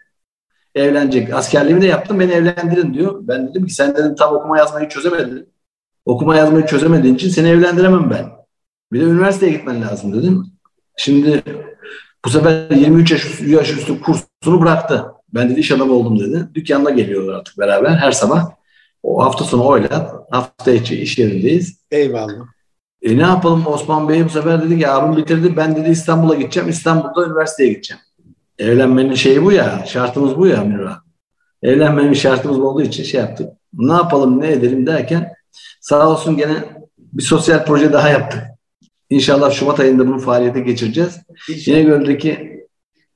evlenecek. 0.76 1.34
Askerliğimi 1.34 1.82
de 1.82 1.88
yaptım 1.88 2.20
beni 2.20 2.32
evlendirin 2.32 2.94
diyor. 2.94 3.20
Ben 3.22 3.50
dedim 3.50 3.66
ki 3.66 3.74
sen 3.74 3.96
dedim 3.96 4.16
tam 4.16 4.36
okuma 4.36 4.58
yazmayı 4.58 4.90
çözemedin. 4.90 5.50
Okuma 6.06 6.36
yazmayı 6.36 6.66
çözemediğin 6.66 7.16
için 7.16 7.30
seni 7.30 7.50
evlendiremem 7.50 8.10
ben. 8.10 8.26
Bir 8.92 9.00
de 9.00 9.04
üniversiteye 9.04 9.52
gitmen 9.52 9.82
lazım 9.82 10.14
dedim. 10.14 10.46
Şimdi 10.98 11.44
bu 12.26 12.30
sefer 12.30 12.70
23 12.70 13.12
yaş 13.12 13.42
yaş 13.42 13.72
üstü 13.72 14.02
kursunu 14.02 14.62
bıraktı. 14.62 15.06
Ben 15.34 15.50
dedi 15.50 15.60
iş 15.60 15.72
adamı 15.72 15.94
oldum 15.94 16.20
dedi. 16.20 16.48
Dükkanda 16.54 16.90
geliyorlar 16.90 17.34
artık 17.34 17.58
beraber 17.58 17.90
her 17.90 18.12
sabah. 18.12 18.52
O 19.04 19.24
hafta 19.24 19.46
sonu 19.46 19.66
oyla, 19.66 20.26
hafta 20.32 20.72
içi 20.72 21.02
iş 21.02 21.18
yerindeyiz. 21.18 21.82
Eyvallah. 21.92 22.46
E 23.02 23.18
ne 23.18 23.22
yapalım 23.22 23.68
Osman 23.68 24.10
Bey 24.10 24.26
bu 24.26 24.30
sefer 24.30 24.64
dedi 24.64 24.80
ki 24.80 24.88
abim 24.88 25.18
bitirdi 25.18 25.58
ben 25.58 25.76
dedi 25.76 25.90
İstanbul'a 25.90 26.36
gideceğim. 26.36 26.70
İstanbul'da 26.70 27.26
üniversiteye 27.26 27.70
gideceğim. 27.70 28.02
Evlenmenin 28.60 29.14
şeyi 29.14 29.44
bu 29.44 29.52
ya, 29.52 29.84
şartımız 29.88 30.38
bu 30.38 30.48
ya 30.48 30.64
Münir. 30.64 30.88
Evlenmenin 31.64 32.14
şartımız 32.14 32.60
olduğu 32.60 32.82
için 32.82 33.04
şey 33.04 33.22
yaptık. 33.22 33.50
Ne 33.74 33.94
yapalım 33.94 34.42
ne 34.42 34.52
edelim 34.52 34.88
derken 34.88 35.34
sağ 35.82 36.10
olsun 36.10 36.38
gene 36.38 36.56
bir 36.98 37.24
sosyal 37.24 37.66
proje 37.66 37.94
daha 37.94 38.10
yaptık. 38.10 38.42
İnşallah 39.10 39.52
Şubat 39.52 39.80
ayında 39.80 40.08
bunu 40.08 40.20
faaliyete 40.20 40.60
geçireceğiz. 40.60 41.20
İnşallah. 41.50 41.78
İnegöl'deki 41.78 42.62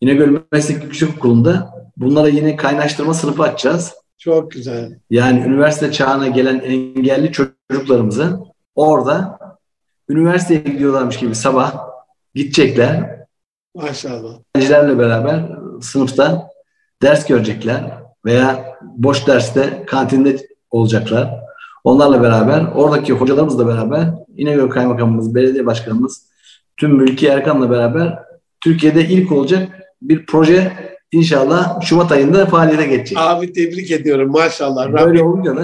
İnegöl 0.01 0.37
Meslek 0.51 0.83
Yüksek 0.83 1.17
Okulu'nda 1.17 1.74
bunlara 1.97 2.27
yine 2.27 2.55
kaynaştırma 2.55 3.13
sınıfı 3.13 3.43
açacağız. 3.43 3.93
Çok 4.17 4.51
güzel. 4.51 4.99
Yani 5.09 5.39
üniversite 5.39 5.91
çağına 5.91 6.27
gelen 6.27 6.59
engelli 6.59 7.31
çocuklarımızı 7.31 8.39
orada 8.75 9.39
üniversiteye 10.09 10.59
gidiyorlarmış 10.59 11.17
gibi 11.17 11.35
sabah 11.35 11.87
gidecekler. 12.35 13.25
Maşallah. 13.75 14.39
Öğrencilerle 14.55 14.99
beraber 14.99 15.43
sınıfta 15.81 16.49
ders 17.01 17.25
görecekler 17.27 17.83
veya 18.25 18.77
boş 18.81 19.27
derste 19.27 19.85
kantinde 19.85 20.37
olacaklar. 20.71 21.45
Onlarla 21.83 22.21
beraber 22.21 22.65
oradaki 22.75 23.13
hocalarımızla 23.13 23.67
beraber 23.67 24.07
İnegöl 24.37 24.69
Kaymakamımız, 24.69 25.35
belediye 25.35 25.65
başkanımız, 25.65 26.25
tüm 26.77 26.95
Mülki 26.95 27.27
Erkan'la 27.27 27.69
beraber 27.69 28.19
Türkiye'de 28.61 29.05
ilk 29.07 29.31
olacak 29.31 29.69
bir 30.01 30.25
proje 30.25 30.71
inşallah 31.11 31.81
Şubat 31.81 32.11
ayında 32.11 32.45
faaliyete 32.45 32.85
geçecek. 32.85 33.17
Abi 33.17 33.53
tebrik 33.53 33.91
ediyorum 33.91 34.31
maşallah. 34.31 34.93
Böyle 34.93 35.19
Rabbim 35.19 35.27
olunca 35.27 35.55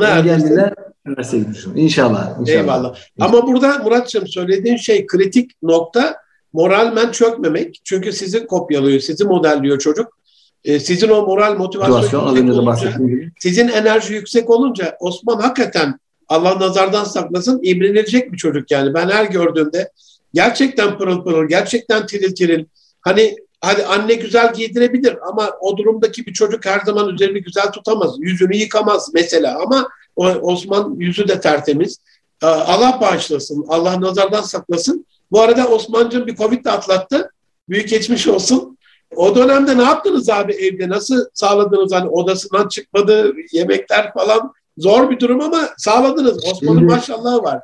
da 0.00 0.08
erdirsin. 0.08 0.36
engelliler 0.36 0.74
üniversiteye 1.06 1.42
gidiyor. 1.42 1.64
İnşallah. 1.76 2.40
inşallah. 2.40 2.48
Eyvallah. 2.48 2.96
Ama 3.20 3.46
burada 3.46 3.78
Muratçım 3.78 4.26
söylediğin 4.26 4.76
şey 4.76 5.06
kritik 5.06 5.50
nokta 5.62 6.16
moralmen 6.52 7.10
çökmemek. 7.10 7.80
Çünkü 7.84 8.12
sizi 8.12 8.46
kopyalıyor, 8.46 9.00
sizi 9.00 9.24
modelliyor 9.24 9.78
çocuk. 9.78 10.18
Ee, 10.64 10.80
sizin 10.80 11.08
o 11.08 11.26
moral 11.26 11.56
motivasyon, 11.56 12.36
yüksek 12.36 12.60
olunca, 12.60 13.30
sizin 13.38 13.68
enerji 13.68 14.14
yüksek 14.14 14.50
olunca 14.50 14.96
Osman 15.00 15.40
hakikaten 15.40 15.98
Allah 16.28 16.60
nazardan 16.60 17.04
saklasın 17.04 17.60
imrenilecek 17.62 18.32
bir 18.32 18.36
çocuk 18.36 18.70
yani. 18.70 18.94
Ben 18.94 19.08
her 19.08 19.24
gördüğümde 19.24 19.90
gerçekten 20.34 20.98
pırıl 20.98 21.24
pırıl, 21.24 21.48
gerçekten 21.48 22.06
tiril 22.06 22.34
tiril. 22.34 22.64
Hani 23.00 23.36
Hadi 23.64 23.86
anne 23.86 24.14
güzel 24.14 24.52
giydirebilir 24.52 25.18
ama 25.28 25.50
o 25.60 25.76
durumdaki 25.76 26.26
bir 26.26 26.32
çocuk 26.32 26.66
her 26.66 26.80
zaman 26.80 27.08
üzerini 27.08 27.42
güzel 27.42 27.72
tutamaz. 27.72 28.14
Yüzünü 28.18 28.56
yıkamaz 28.56 29.10
mesela 29.14 29.58
ama 29.64 29.88
Osman 30.16 30.94
yüzü 30.98 31.28
de 31.28 31.40
tertemiz. 31.40 31.98
Ee, 32.42 32.46
Allah 32.46 32.98
bağışlasın. 33.00 33.64
Allah 33.68 34.00
nazardan 34.00 34.42
saklasın. 34.42 35.06
Bu 35.30 35.40
arada 35.40 35.68
Osman'cığım 35.68 36.26
bir 36.26 36.36
Covid 36.36 36.64
de 36.64 36.70
atlattı. 36.70 37.30
Büyük 37.68 37.88
geçmiş 37.88 38.28
olsun. 38.28 38.78
O 39.16 39.34
dönemde 39.34 39.78
ne 39.78 39.82
yaptınız 39.82 40.30
abi 40.30 40.52
evde? 40.52 40.88
Nasıl 40.88 41.24
sağladınız? 41.34 41.92
Hani 41.92 42.08
odasından 42.08 42.68
çıkmadı, 42.68 43.32
yemekler 43.52 44.12
falan. 44.14 44.52
Zor 44.78 45.10
bir 45.10 45.20
durum 45.20 45.40
ama 45.40 45.68
sağladınız. 45.76 46.44
Osman'ın 46.52 46.84
maşallahı 46.84 47.42
var. 47.42 47.60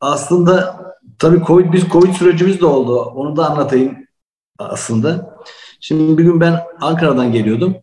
Aslında 0.00 0.76
tabii 1.18 1.44
Covid, 1.46 1.72
biz 1.72 1.88
Covid 1.88 2.14
sürecimiz 2.14 2.60
de 2.60 2.66
oldu. 2.66 3.00
Onu 3.00 3.36
da 3.36 3.50
anlatayım 3.50 3.96
aslında. 4.68 5.36
Şimdi 5.80 6.18
bir 6.18 6.24
gün 6.24 6.40
ben 6.40 6.60
Ankara'dan 6.80 7.32
geliyordum. 7.32 7.76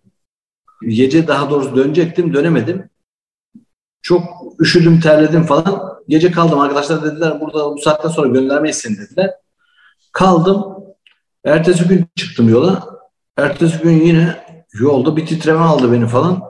Gece 0.87 1.27
daha 1.27 1.49
doğrusu 1.49 1.75
dönecektim, 1.75 2.33
dönemedim. 2.33 2.89
Çok 4.01 4.23
üşüdüm, 4.59 4.99
terledim 4.99 5.43
falan. 5.43 5.97
Gece 6.07 6.31
kaldım. 6.31 6.59
Arkadaşlar 6.59 7.03
dediler 7.03 7.41
burada 7.41 7.71
bu 7.71 7.77
saatten 7.77 8.09
sonra 8.09 8.27
göndermeyiz 8.27 8.77
seni 8.77 8.97
dediler. 8.97 9.33
Kaldım. 10.11 10.65
Ertesi 11.43 11.87
gün 11.87 12.05
çıktım 12.15 12.49
yola. 12.49 12.87
Ertesi 13.37 13.79
gün 13.83 14.01
yine 14.01 14.43
yolda 14.73 15.17
bir 15.17 15.25
titreme 15.25 15.59
aldı 15.59 15.91
beni 15.91 16.07
falan. 16.07 16.43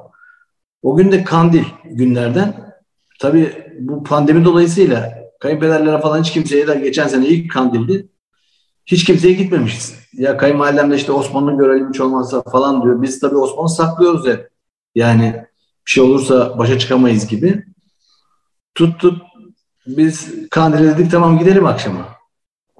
O 0.82 0.96
gün 0.96 1.12
de 1.12 1.24
kandil 1.24 1.64
günlerden. 1.86 2.76
Tabii 3.20 3.74
bu 3.80 4.04
pandemi 4.04 4.46
dolayısıyla 4.46 5.18
kayınpederlere 5.40 6.02
falan 6.02 6.24
hiç 6.24 6.32
kimseye 6.32 6.68
de 6.68 6.76
geçen 6.76 7.08
sene 7.08 7.28
ilk 7.28 7.52
kandildi. 7.52 8.08
Hiç 8.88 9.04
kimseye 9.04 9.34
gitmemişiz. 9.34 9.96
Ya 10.14 10.38
kayınvalidem 10.38 10.92
de 10.92 10.96
işte 10.96 11.12
Osman'ı 11.12 11.58
görelim 11.58 11.90
hiç 11.90 12.00
olmazsa 12.02 12.42
falan 12.42 12.84
diyor. 12.84 13.02
Biz 13.02 13.20
tabii 13.20 13.36
Osman'ı 13.36 13.70
saklıyoruz 13.70 14.26
ya. 14.28 14.50
Yani 14.96 15.46
bir 15.86 15.92
şey 15.92 16.04
olursa 16.04 16.58
başa 16.58 16.80
çıkamayız 16.80 17.28
gibi. 17.28 17.66
Tuttuk. 18.76 19.22
Biz 19.88 20.50
kandile 20.50 20.98
dedik 20.98 21.12
tamam 21.12 21.40
gidelim 21.40 21.66
akşama. 21.66 22.08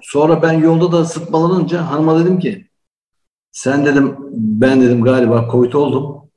Sonra 0.00 0.42
ben 0.42 0.52
yolda 0.52 0.92
da 0.92 1.04
sıtmalanınca 1.04 1.86
hanıma 1.90 2.20
dedim 2.20 2.38
ki 2.38 2.70
sen 3.52 3.86
dedim 3.86 4.16
ben 4.32 4.80
dedim 4.80 5.02
galiba 5.02 5.48
Covid 5.52 5.72
oldum. 5.72 6.30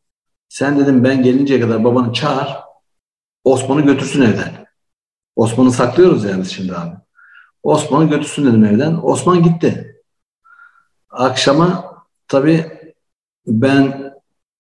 Sen 0.49 0.79
dedim 0.79 1.03
ben 1.03 1.23
gelinceye 1.23 1.61
kadar 1.61 1.83
babanı 1.83 2.13
çağır. 2.13 2.47
Osman'ı 3.43 3.81
götürsün 3.81 4.21
evden. 4.21 4.67
Osman'ı 5.35 5.71
saklıyoruz 5.71 6.23
yani 6.23 6.45
şimdi 6.45 6.75
abi. 6.75 7.00
Osman'ı 7.63 8.09
götürsün 8.09 8.45
dedim 8.45 8.65
evden. 8.65 8.99
Osman 9.03 9.43
gitti. 9.43 9.95
Akşama 11.09 11.95
tabii 12.27 12.65
ben 13.47 14.13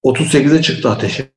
38'e 0.03 0.61
çıktı 0.61 0.89
ateşi. 0.89 1.31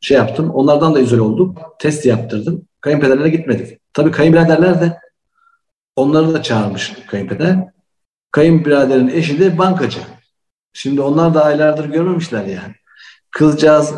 Şey 0.00 0.16
yaptım. 0.16 0.50
Onlardan 0.50 0.94
da 0.94 1.00
izole 1.00 1.20
olduk. 1.20 1.58
Test 1.78 2.06
yaptırdım. 2.06 2.68
Kayınpederlere 2.80 3.28
gitmedik. 3.28 3.80
Tabii 3.92 4.10
kayınbiraderler 4.10 4.80
de 4.80 5.00
onları 5.96 6.34
da 6.34 6.42
çağırmış 6.42 6.92
kayınpeder. 7.06 7.56
Kayınbiraderin 8.30 9.08
eşi 9.08 9.40
de 9.40 9.58
bankacı. 9.58 9.98
Şimdi 10.72 11.00
onlar 11.00 11.34
da 11.34 11.44
aylardır 11.44 11.84
görmemişler 11.84 12.44
yani. 12.44 12.74
Kızcağız 13.30 13.94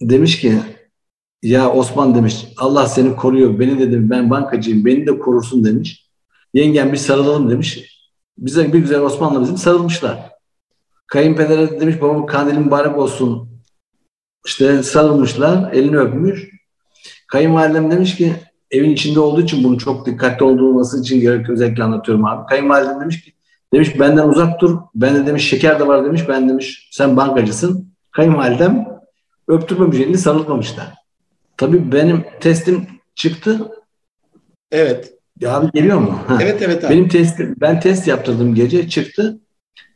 demiş 0.00 0.40
ki 0.40 0.60
ya 1.44 1.72
Osman 1.72 2.14
demiş 2.14 2.46
Allah 2.56 2.86
seni 2.86 3.16
koruyor. 3.16 3.58
Beni 3.58 3.78
dedim 3.78 4.10
ben 4.10 4.30
bankacıyım. 4.30 4.84
Beni 4.84 5.06
de 5.06 5.18
korursun 5.18 5.64
demiş. 5.64 6.10
Yengem 6.54 6.92
bir 6.92 6.96
sarılalım 6.96 7.50
demiş. 7.50 7.98
Bize 8.38 8.72
bir 8.72 8.78
güzel 8.78 9.00
Osman'la 9.00 9.40
bizim 9.40 9.56
sarılmışlar. 9.56 10.30
Kayınpedere 11.06 11.80
demiş 11.80 12.02
babam 12.02 12.26
kandilin 12.26 12.60
mübarek 12.60 12.98
olsun. 12.98 13.48
İşte 14.46 14.82
sarılmışlar. 14.82 15.72
Elini 15.72 15.98
öpmüş. 15.98 16.50
Kayınvalidem 17.28 17.90
demiş 17.90 18.16
ki 18.16 18.32
evin 18.70 18.90
içinde 18.90 19.20
olduğu 19.20 19.40
için 19.40 19.64
bunu 19.64 19.78
çok 19.78 20.06
dikkatli 20.06 20.44
olduğu 20.44 21.00
için 21.02 21.20
gerek 21.20 21.50
özellikle 21.50 21.84
anlatıyorum 21.84 22.24
abi. 22.24 22.46
Kayınvalidem 22.46 23.00
demiş 23.00 23.24
ki 23.24 23.32
demiş 23.72 24.00
benden 24.00 24.28
uzak 24.28 24.60
dur. 24.60 24.78
Ben 24.94 25.14
de 25.14 25.26
demiş 25.26 25.48
şeker 25.48 25.80
de 25.80 25.86
var 25.86 26.04
demiş. 26.04 26.28
Ben 26.28 26.48
demiş 26.48 26.88
sen 26.92 27.16
bankacısın. 27.16 27.94
Kayınvalidem 28.10 28.88
öptürmemiş 29.48 29.98
elini 29.98 30.18
sarılmamışlar. 30.18 31.03
Tabii 31.56 31.92
benim 31.92 32.24
testim 32.40 32.86
çıktı. 33.14 33.70
Evet. 34.72 35.14
Ya 35.40 35.54
abi 35.56 35.70
geliyor 35.74 35.98
mu? 35.98 36.18
Evet 36.42 36.62
evet 36.62 36.84
abi. 36.84 36.92
Benim 36.92 37.08
testim, 37.08 37.54
ben 37.60 37.80
test 37.80 38.08
yaptırdım 38.08 38.54
gece 38.54 38.88
çıktı. 38.88 39.40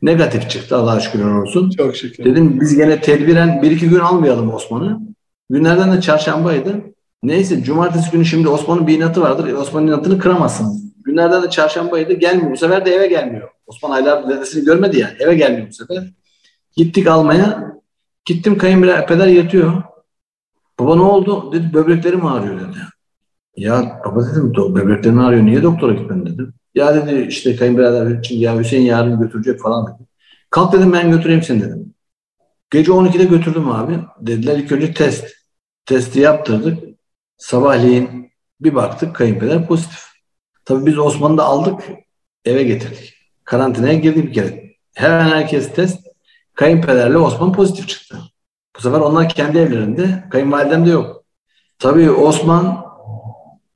Negatif 0.01 0.49
çıktı 0.49 0.77
Allah'a 0.77 0.99
şükür 0.99 1.25
olsun. 1.25 1.69
Çok 1.69 1.95
şükür. 1.95 2.25
Dedim 2.25 2.61
biz 2.61 2.75
gene 2.75 3.01
tedbiren 3.01 3.61
bir 3.61 3.71
iki 3.71 3.89
gün 3.89 3.99
almayalım 3.99 4.53
Osman'ı. 4.53 4.99
Günlerden 5.49 5.97
de 5.97 6.01
çarşambaydı. 6.01 6.81
Neyse 7.23 7.63
cumartesi 7.63 8.11
günü 8.11 8.25
şimdi 8.25 8.47
Osman'ın 8.47 8.87
bir 8.87 8.97
inatı 8.97 9.21
vardır. 9.21 9.53
Osman'ın 9.53 9.87
inatını 9.87 10.19
kıramazsınız. 10.19 10.83
Günlerden 11.05 11.43
de 11.43 11.49
çarşambaydı. 11.49 12.13
Gelmiyor. 12.13 12.51
Bu 12.51 12.57
sefer 12.57 12.85
de 12.85 12.91
eve 12.91 13.07
gelmiyor. 13.07 13.49
Osman 13.67 13.91
aylar 13.91 14.29
dedesini 14.29 14.65
görmedi 14.65 14.99
ya. 14.99 15.11
Eve 15.19 15.35
gelmiyor 15.35 15.67
bu 15.69 15.73
sefer. 15.73 16.03
Gittik 16.75 17.07
almaya. 17.07 17.75
Gittim 18.25 18.57
kayınpeder 18.57 19.27
yatıyor. 19.27 19.83
Baba 20.79 20.95
ne 20.95 21.01
oldu? 21.01 21.53
Dedi 21.53 21.73
böbreklerim 21.73 22.25
ağrıyor 22.25 22.59
dedi. 22.59 22.77
Ya 23.57 24.01
baba 24.05 24.25
dedim 24.25 24.53
böbreklerim 24.55 25.19
ağrıyor. 25.19 25.45
Niye 25.45 25.63
doktora 25.63 25.93
gitmedin 25.93 26.25
dedim. 26.25 26.53
Ya 26.75 26.95
dedi 26.95 27.25
işte 27.29 27.55
kayınbirader 27.55 28.19
için 28.19 28.37
ya 28.37 28.59
Hüseyin 28.59 28.85
yarın 28.85 29.19
götürecek 29.21 29.61
falan 29.61 29.87
dedi. 29.87 30.07
Kalk 30.49 30.73
dedim 30.73 30.93
ben 30.93 31.11
götüreyim 31.11 31.43
seni 31.43 31.61
dedim. 31.61 31.93
Gece 32.71 32.91
12'de 32.91 33.23
götürdüm 33.23 33.71
abi. 33.71 33.99
Dediler 34.21 34.57
ilk 34.57 34.71
önce 34.71 34.93
test. 34.93 35.27
Testi 35.85 36.19
yaptırdık. 36.19 36.83
Sabahleyin 37.37 38.31
bir 38.61 38.75
baktık 38.75 39.15
kayınpeder 39.15 39.67
pozitif. 39.67 40.03
Tabii 40.65 40.85
biz 40.85 40.97
Osman'ı 40.97 41.37
da 41.37 41.43
aldık 41.43 41.83
eve 42.45 42.63
getirdik. 42.63 43.13
Karantinaya 43.43 43.93
girdik 43.93 44.25
bir 44.25 44.33
kere. 44.33 44.73
Hemen 44.93 45.29
herkes 45.29 45.73
test. 45.73 46.07
Kayınpederle 46.55 47.17
Osman 47.17 47.53
pozitif 47.53 47.87
çıktı. 47.87 48.17
Bu 48.79 48.83
sefer 48.83 48.99
onlar 48.99 49.29
kendi 49.29 49.57
evlerinde. 49.57 50.23
Kayınvalidem 50.29 50.85
de 50.85 50.89
yok. 50.89 51.23
Tabii 51.79 52.11
Osman 52.11 52.85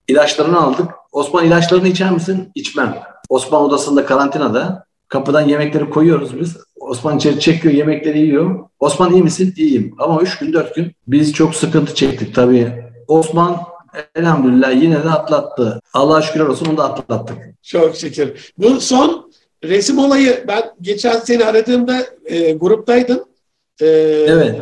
ilaçlarını 0.08 0.62
aldık. 0.62 0.92
Osman 1.12 1.46
ilaçlarını 1.46 1.88
içer 1.88 2.12
misin? 2.12 2.52
İçmem. 2.56 2.98
Osman 3.30 3.62
odasında 3.62 4.06
karantinada. 4.06 4.86
Kapıdan 5.08 5.42
yemekleri 5.42 5.90
koyuyoruz 5.90 6.40
biz. 6.40 6.58
Osman 6.80 7.18
içeri 7.18 7.40
çekiyor, 7.40 7.74
yemekleri 7.74 8.20
yiyor. 8.20 8.60
Osman 8.80 9.14
iyi 9.14 9.24
misin? 9.24 9.54
İyiyim. 9.58 9.96
Ama 10.00 10.22
üç 10.22 10.38
gün, 10.38 10.54
dört 10.54 10.76
gün 10.76 10.92
biz 11.08 11.34
çok 11.34 11.56
sıkıntı 11.56 11.96
çektik 11.96 12.36
tabii. 12.36 12.84
Osman 13.08 13.58
elhamdülillah 14.16 14.82
yine 14.82 15.04
de 15.04 15.10
atlattı. 15.10 15.82
Allah'a 15.94 16.22
şükürler 16.22 16.46
olsun 16.46 16.66
onu 16.66 16.78
da 16.78 16.84
atlattık. 16.84 17.38
Çok 17.62 17.96
şükür. 17.96 18.52
Bu 18.58 18.82
son 18.82 19.32
resim 19.64 20.00
olayı 20.00 20.46
ben 20.48 20.64
geçen 20.82 21.20
sene 21.20 21.46
aradığımda 21.46 22.06
e, 22.26 22.52
gruptaydın. 22.52 23.26
E, 23.82 23.86
evet. 24.28 24.62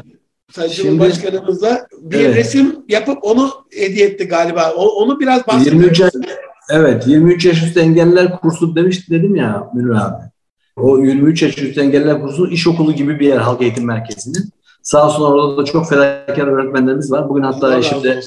Sayın 0.52 0.72
Cumhurbaşkanımızla 0.72 1.88
bir 2.02 2.20
evet. 2.20 2.36
resim 2.36 2.76
yapıp 2.90 3.18
onu 3.22 3.52
hediye 3.72 4.08
etti 4.08 4.28
galiba. 4.28 4.74
O, 4.78 4.88
onu 4.88 5.20
biraz 5.20 5.48
bahsediyor 5.48 6.10
Evet 6.70 7.08
23 7.08 7.46
yaş 7.46 7.64
üstü 7.64 7.80
engelliler 7.80 8.40
kursu 8.40 8.76
demiş 8.76 9.10
dedim 9.10 9.36
ya 9.36 9.70
Münir 9.74 9.90
abi. 9.90 10.24
O 10.76 10.98
23 10.98 11.42
yaş 11.42 11.58
üstü 11.58 11.82
engelliler 11.82 12.22
kursu 12.22 12.48
iş 12.48 12.68
okulu 12.68 12.94
gibi 12.94 13.20
bir 13.20 13.28
yer 13.28 13.38
halk 13.38 13.62
eğitim 13.62 13.86
merkezinin. 13.86 14.50
Sağ 14.84 15.08
olsun 15.08 15.24
orada 15.24 15.58
da 15.58 15.66
çok 15.66 15.90
fedakar 15.90 16.48
öğretmenlerimiz 16.48 17.12
var. 17.12 17.30
Bugün 17.30 17.44
hatta 17.44 17.78
eşim 17.78 18.04
de, 18.04 18.20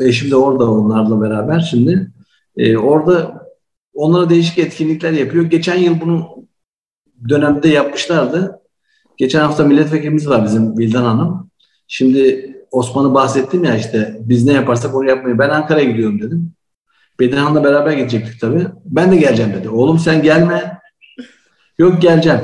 eşim 0.00 0.30
de 0.30 0.36
orada 0.36 0.70
onlarla 0.70 1.20
beraber 1.20 1.60
şimdi. 1.60 2.10
Ee, 2.56 2.76
orada 2.76 3.46
onlara 3.94 4.30
değişik 4.30 4.58
etkinlikler 4.58 5.12
yapıyor. 5.12 5.44
Geçen 5.44 5.78
yıl 5.78 6.00
bunu 6.00 6.28
dönemde 7.28 7.68
yapmışlardı. 7.68 8.61
Geçen 9.16 9.40
hafta 9.40 9.64
milletvekilimiz 9.64 10.28
var 10.28 10.44
bizim 10.44 10.78
Vildan 10.78 11.04
Hanım. 11.04 11.50
Şimdi 11.88 12.52
Osman'ı 12.70 13.14
bahsettim 13.14 13.64
ya 13.64 13.76
işte 13.76 14.16
biz 14.20 14.44
ne 14.46 14.52
yaparsak 14.52 14.94
onu 14.94 15.08
yapmayı. 15.08 15.38
Ben 15.38 15.48
Ankara'ya 15.48 15.90
gidiyorum 15.90 16.22
dedim. 16.22 16.52
Bedirhan'la 17.20 17.64
beraber 17.64 17.92
gidecektik 17.92 18.40
tabii. 18.40 18.66
Ben 18.84 19.12
de 19.12 19.16
geleceğim 19.16 19.52
dedi. 19.52 19.68
Oğlum 19.68 19.98
sen 19.98 20.22
gelme. 20.22 20.78
Yok 21.78 22.02
geleceğim. 22.02 22.40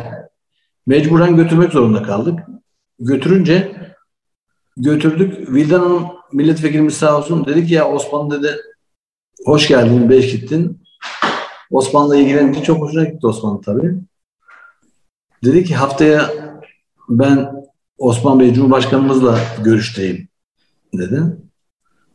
Mecburen 0.87 1.37
götürmek 1.37 1.73
zorunda 1.73 2.03
kaldık. 2.03 2.39
Götürünce 2.99 3.73
götürdük. 4.77 5.53
Vildan 5.53 5.81
Hanım 5.81 6.07
milletvekilimiz 6.33 6.95
sağ 6.95 7.19
olsun 7.19 7.47
dedi 7.47 7.67
ki 7.67 7.75
ya 7.75 7.89
Osman 7.89 8.31
dedi 8.31 8.57
hoş 9.45 9.69
geldin, 9.69 10.11
beş 10.11 10.33
gittin. 10.33 10.83
Osman'la 11.71 12.17
ilgilenince 12.17 12.63
çok 12.63 12.81
hoşuna 12.81 13.05
gitti 13.05 13.27
Osman 13.27 13.61
tabii. 13.61 13.95
Dedi 15.45 15.65
ki 15.65 15.75
haftaya 15.75 16.31
ben 17.09 17.53
Osman 17.99 18.41
Bey 18.41 18.55
Cumhurbaşkanımızla 18.55 19.39
görüşteyim 19.65 20.29
dedi. 20.95 21.23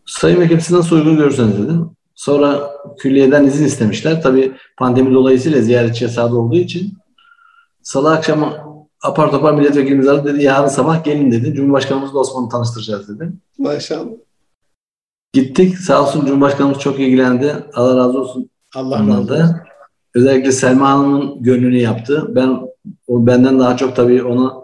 Sayın 0.06 0.41
Vekilim 0.41 0.62
siz 0.62 0.72
nasıl 0.72 0.96
uygun 0.96 1.18
görürseniz 1.18 1.58
dedim. 1.58 1.89
Sonra 2.16 2.72
külliyeden 3.00 3.46
izin 3.46 3.66
istemişler. 3.66 4.22
Tabii 4.22 4.52
pandemi 4.78 5.14
dolayısıyla 5.14 5.62
ziyaretçi 5.62 6.04
yasağı 6.04 6.36
olduğu 6.36 6.56
için 6.56 6.94
Salı 7.84 8.12
akşamı 8.12 8.54
apar 9.02 9.32
topar 9.32 9.54
milletvekilimiz 9.54 10.08
aradı 10.08 10.34
dedi 10.34 10.44
yarın 10.44 10.68
sabah 10.68 11.04
gelin 11.04 11.32
dedi. 11.32 11.54
Cumhurbaşkanımızla 11.54 12.20
Osman'ı 12.20 12.50
tanıştıracağız 12.50 13.10
dedi. 13.10 13.32
Maşallah. 13.58 14.12
Gittik. 15.34 15.78
Sağ 15.78 16.02
olsun 16.02 16.26
Cumhurbaşkanımız 16.26 16.80
çok 16.80 17.00
ilgilendi. 17.00 17.56
Allah 17.74 17.98
razı 17.98 18.20
olsun. 18.20 18.50
Allah 18.76 19.00
razı 19.00 19.34
olsun. 19.34 19.56
Özellikle 20.16 20.52
Selma 20.52 20.89
Hanım'ın 20.89 21.44
gönlünü 21.44 21.78
yaptı. 21.78 22.36
Ben 22.36 22.60
o 23.08 23.28
benden 23.28 23.60
daha 23.60 23.78
çok 23.78 23.96
tabii 23.96 24.24
ona 24.24 24.62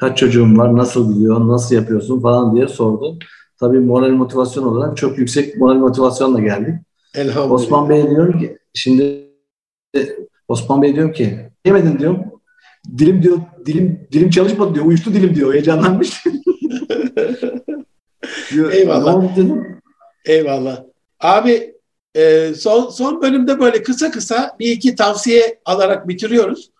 kaç 0.00 0.18
çocuğum 0.18 0.56
var, 0.56 0.76
nasıl 0.76 1.14
gidiyor, 1.14 1.48
nasıl 1.48 1.74
yapıyorsun 1.74 2.20
falan 2.20 2.56
diye 2.56 2.68
sordu. 2.68 3.18
Tabii 3.60 3.78
moral 3.78 4.10
motivasyon 4.10 4.64
olarak 4.64 4.96
çok 4.96 5.18
yüksek 5.18 5.56
moral 5.56 5.74
motivasyonla 5.74 6.40
geldik. 6.40 6.74
Elhamdülillah. 7.14 7.52
Osman 7.52 7.88
Bey 7.88 8.10
diyorum 8.10 8.38
ki 8.40 8.58
şimdi 8.74 9.30
Osman 10.48 10.82
Bey 10.82 10.94
diyorum 10.94 11.12
ki 11.12 11.38
yemedin 11.64 11.98
diyorum. 11.98 12.24
Dilim 12.98 13.22
diyor 13.22 13.38
dilim 13.66 14.08
dilim 14.12 14.30
çalışmadı 14.30 14.74
diyor. 14.74 14.86
Uyuştu 14.86 15.14
dilim 15.14 15.34
diyor. 15.34 15.52
Heyecanlanmış. 15.52 16.24
diyor, 18.52 18.72
Eyvallah. 18.72 19.36
Dedim. 19.36 19.80
Eyvallah. 20.26 20.82
Abi 21.20 21.74
e, 22.14 22.54
son, 22.54 22.88
son 22.88 23.22
bölümde 23.22 23.60
böyle 23.60 23.82
kısa 23.82 24.10
kısa 24.10 24.56
bir 24.58 24.70
iki 24.70 24.94
tavsiye 24.94 25.58
alarak 25.64 26.08
bitiriyoruz. 26.08 26.70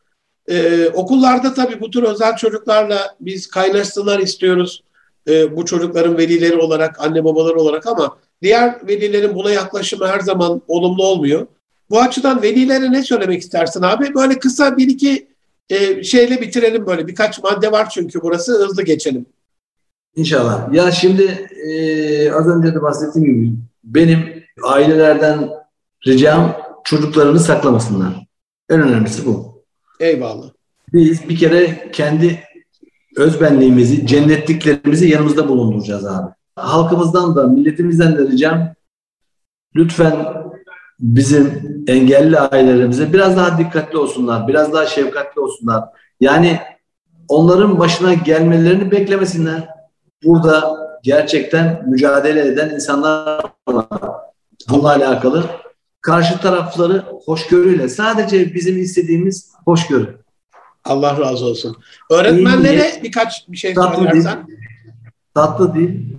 E, 0.49 0.89
okullarda 0.89 1.55
tabii 1.55 1.81
bu 1.81 1.91
tür 1.91 2.03
özel 2.03 2.37
çocuklarla 2.37 3.17
biz 3.21 3.47
kaynaşsınlar 3.47 4.19
istiyoruz. 4.19 4.83
E, 5.29 5.57
bu 5.57 5.65
çocukların 5.65 6.19
velileri 6.19 6.57
olarak, 6.57 7.01
anne 7.01 7.25
babaları 7.25 7.61
olarak 7.61 7.87
ama 7.87 8.17
diğer 8.43 8.89
velilerin 8.89 9.35
buna 9.35 9.51
yaklaşımı 9.51 10.07
her 10.07 10.21
zaman 10.21 10.63
olumlu 10.69 11.05
olmuyor. 11.05 11.47
Bu 11.91 12.01
açıdan 12.01 12.43
velilere 12.43 12.93
ne 12.93 13.03
söylemek 13.03 13.43
istersin 13.43 13.83
abi? 13.83 14.15
Böyle 14.15 14.39
kısa 14.39 14.77
bir 14.77 14.89
iki 14.89 15.29
e, 15.71 16.05
şeyle 16.05 16.41
bitirelim 16.41 16.87
böyle. 16.87 17.07
Birkaç 17.07 17.43
madde 17.43 17.73
var 17.73 17.89
çünkü 17.91 18.23
burası 18.23 18.53
hızlı 18.53 18.83
geçelim. 18.83 19.27
İnşallah. 20.17 20.73
Ya 20.73 20.91
şimdi 20.91 21.23
e, 21.67 22.33
az 22.33 22.49
önce 22.49 22.75
de 22.75 22.83
bahsettiğim 22.83 23.35
gibi 23.35 23.53
benim 23.85 24.45
ailelerden 24.63 25.51
ricam 26.07 26.57
çocuklarını 26.85 27.41
saklamasınlar. 27.41 28.27
En 28.71 28.83
önemlisi 28.83 29.27
bu. 29.27 29.50
Eyvallah. 30.01 30.51
Biz 30.93 31.29
bir 31.29 31.37
kere 31.39 31.91
kendi 31.93 32.41
özbenliğimizi, 33.17 34.07
cennetliklerimizi 34.07 35.09
yanımızda 35.09 35.49
bulunduracağız 35.49 36.07
abi. 36.07 36.31
Halkımızdan 36.57 37.37
da, 37.37 37.47
milletimizden 37.47 38.19
de 38.19 38.23
ricam 38.23 38.75
lütfen 39.77 40.15
bizim 41.01 41.63
engelli 41.87 42.39
ailelerimize 42.39 43.13
biraz 43.13 43.37
daha 43.37 43.59
dikkatli 43.59 43.99
olsunlar, 43.99 44.49
biraz 44.49 44.73
daha 44.73 44.87
şefkatli 44.87 45.41
olsunlar. 45.41 45.85
Yani 46.21 46.59
onların 47.29 47.79
başına 47.79 48.15
gelmelerini 48.15 48.91
beklemesinler. 48.91 49.69
Burada 50.25 50.77
gerçekten 51.03 51.89
mücadele 51.89 52.41
eden 52.47 52.71
insanlar 52.71 53.45
var. 53.69 53.87
Bununla 54.71 54.89
alakalı. 54.89 55.45
Karşı 56.01 56.39
tarafları 56.39 57.05
hoşgörüyle, 57.25 57.89
sadece 57.89 58.55
bizim 58.55 58.83
istediğimiz 58.83 59.53
hoşgörü. 59.65 60.19
Allah 60.85 61.21
razı 61.21 61.45
olsun. 61.45 61.77
Öğretmenlere 62.11 62.93
İyi, 62.97 63.03
birkaç 63.03 63.49
bir 63.49 63.57
şey 63.57 63.75
Tatlı 63.75 64.05
söylersen. 64.05 64.47
Tatlı 65.35 65.75
değil. 65.75 66.17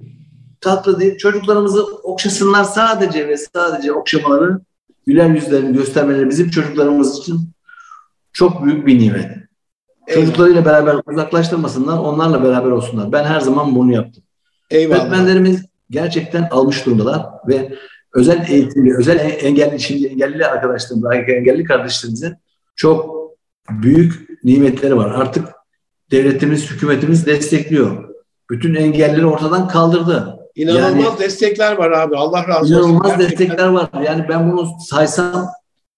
Tatlı 0.61 0.99
değil. 0.99 1.17
Çocuklarımızı 1.17 1.85
okşasınlar 1.85 2.63
sadece 2.63 3.27
ve 3.27 3.37
sadece 3.37 3.93
okşamaları, 3.93 4.61
güler 5.05 5.29
yüzlerini 5.29 5.77
göstermeleri 5.77 6.29
bizim 6.29 6.49
çocuklarımız 6.49 7.19
için 7.19 7.49
çok 8.33 8.65
büyük 8.65 8.87
bir 8.87 8.99
nimet. 8.99 9.25
Eyvallah. 10.07 10.25
Çocuklarıyla 10.25 10.65
beraber 10.65 10.95
uzaklaştırmasınlar, 11.05 11.97
onlarla 11.97 12.43
beraber 12.43 12.71
olsunlar. 12.71 13.11
Ben 13.11 13.23
her 13.23 13.39
zaman 13.39 13.75
bunu 13.75 13.93
yaptım. 13.93 14.23
Eyvallah. 14.69 14.99
Öğretmenlerimiz 15.01 15.65
gerçekten 15.89 16.47
almış 16.51 16.85
durumdalar 16.85 17.25
ve 17.47 17.77
özel 18.15 18.49
eğitimli, 18.49 18.97
özel 18.97 19.19
engelli, 19.41 19.79
şimdi 19.79 20.07
engelli 20.07 20.45
arkadaşlarımız, 20.45 21.11
engelli 21.13 21.63
kardeşlerimizin 21.63 22.33
çok 22.75 23.21
büyük 23.69 24.29
nimetleri 24.43 24.97
var. 24.97 25.11
Artık 25.11 25.47
devletimiz, 26.11 26.71
hükümetimiz 26.71 27.25
destekliyor. 27.25 28.09
Bütün 28.49 28.75
engelleri 28.75 29.25
ortadan 29.25 29.67
kaldırdı. 29.67 30.37
İnanılmaz 30.55 31.05
Yani- 31.05 31.19
destekler 31.19 31.77
var 31.77 31.91
abi. 31.91 32.15
Allah 32.15 32.47
razı 32.47 32.59
olsun. 32.59 32.89
İnanılmaz 32.89 33.17
Gerçekten. 33.17 33.47
destekler 33.47 33.67
var. 33.67 33.89
Yani 34.05 34.25
ben 34.29 34.51
bunu 34.51 34.69
saysam 34.89 35.47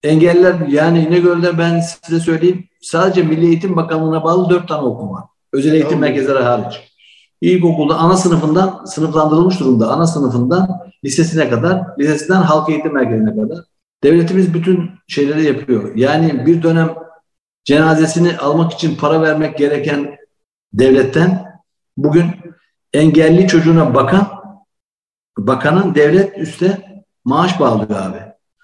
engeller 0.03 0.55
yani 0.67 0.99
İnegöl'de 0.99 1.57
ben 1.57 1.79
size 1.79 2.19
söyleyeyim 2.19 2.65
sadece 2.81 3.23
Milli 3.23 3.45
Eğitim 3.45 3.75
Bakanlığı'na 3.75 4.23
bağlı 4.23 4.49
dört 4.49 4.67
tane 4.67 4.81
okul 4.81 5.09
var. 5.13 5.23
Özel 5.53 5.73
eğitim 5.73 5.99
merkezleri 5.99 6.39
hariç. 6.39 6.92
İlkokulda 7.43 7.97
ana 7.97 8.17
sınıfından 8.17 8.85
sınıflandırılmış 8.85 9.59
durumda. 9.59 9.91
Ana 9.91 10.07
sınıfından 10.07 10.67
lisesine 11.05 11.49
kadar, 11.49 11.83
lisesinden 11.99 12.41
halk 12.41 12.69
eğitim 12.69 12.93
merkezine 12.93 13.35
kadar. 13.35 13.57
Devletimiz 14.03 14.53
bütün 14.53 14.91
şeyleri 15.07 15.43
yapıyor. 15.43 15.95
Yani 15.95 16.45
bir 16.45 16.63
dönem 16.63 16.95
cenazesini 17.63 18.37
almak 18.37 18.73
için 18.73 18.95
para 18.95 19.21
vermek 19.21 19.57
gereken 19.57 20.15
devletten 20.73 21.45
bugün 21.97 22.25
engelli 22.93 23.47
çocuğuna 23.47 23.95
bakan 23.95 24.27
bakanın 25.37 25.95
devlet 25.95 26.37
üste 26.37 27.01
maaş 27.25 27.59
bağlıyor 27.59 28.01
abi. 28.01 28.19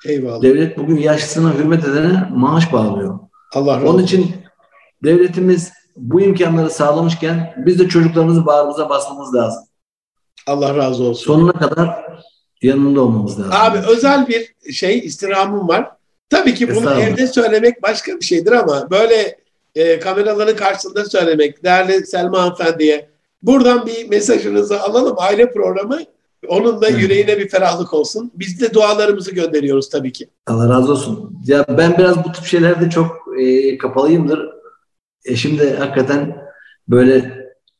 Eyvallah. 0.05 0.41
Devlet 0.41 0.77
bugün 0.77 0.97
yaşlısına 0.97 1.53
hürmet 1.53 1.87
edene 1.87 2.29
maaş 2.31 2.73
bağlıyor. 2.73 3.19
Allah 3.53 3.77
razı 3.77 3.89
Onun 3.89 4.03
için 4.03 4.35
devletimiz 5.03 5.78
bu 5.99 6.21
imkanları 6.21 6.69
sağlamışken 6.69 7.53
biz 7.57 7.79
de 7.79 7.87
çocuklarımızı 7.87 8.45
bağrımıza 8.45 8.89
basmamız 8.89 9.35
lazım. 9.35 9.63
Allah 10.47 10.75
razı 10.75 11.03
olsun. 11.03 11.25
Sonuna 11.25 11.51
kadar 11.51 12.05
yanında 12.61 13.01
olmamız 13.01 13.39
lazım. 13.39 13.53
Abi 13.55 13.77
özel 13.87 14.27
bir 14.27 14.71
şey 14.73 14.99
istirhamım 14.99 15.67
var. 15.67 15.91
Tabii 16.29 16.53
ki 16.53 16.75
bunu 16.75 16.93
evde 16.93 17.27
söylemek 17.27 17.83
başka 17.83 18.19
bir 18.19 18.25
şeydir 18.25 18.51
ama 18.51 18.91
böyle 18.91 19.39
e, 19.75 19.99
kameraların 19.99 20.55
karşısında 20.55 21.05
söylemek 21.05 21.63
değerli 21.63 22.05
Selma 22.05 22.41
hanımefendiye 22.41 23.09
buradan 23.41 23.85
bir 23.85 24.09
mesajınızı 24.09 24.81
alalım 24.81 25.15
aile 25.17 25.51
programı 25.51 25.99
onun 26.47 26.81
da 26.81 26.87
yüreğine 26.87 27.37
bir 27.37 27.49
ferahlık 27.49 27.93
olsun. 27.93 28.31
Biz 28.35 28.61
de 28.61 28.73
dualarımızı 28.73 29.31
gönderiyoruz 29.31 29.89
tabii 29.89 30.11
ki. 30.11 30.29
Allah 30.47 30.69
razı 30.69 30.91
olsun. 30.91 31.33
Ya 31.45 31.65
ben 31.77 31.97
biraz 31.97 32.23
bu 32.23 32.31
tip 32.31 32.45
şeylerde 32.45 32.89
çok 32.89 33.25
e, 33.39 33.77
kapalıyımdır. 33.77 34.58
Eşim 35.25 35.59
de 35.59 35.75
hakikaten 35.75 36.37
böyle 36.87 37.33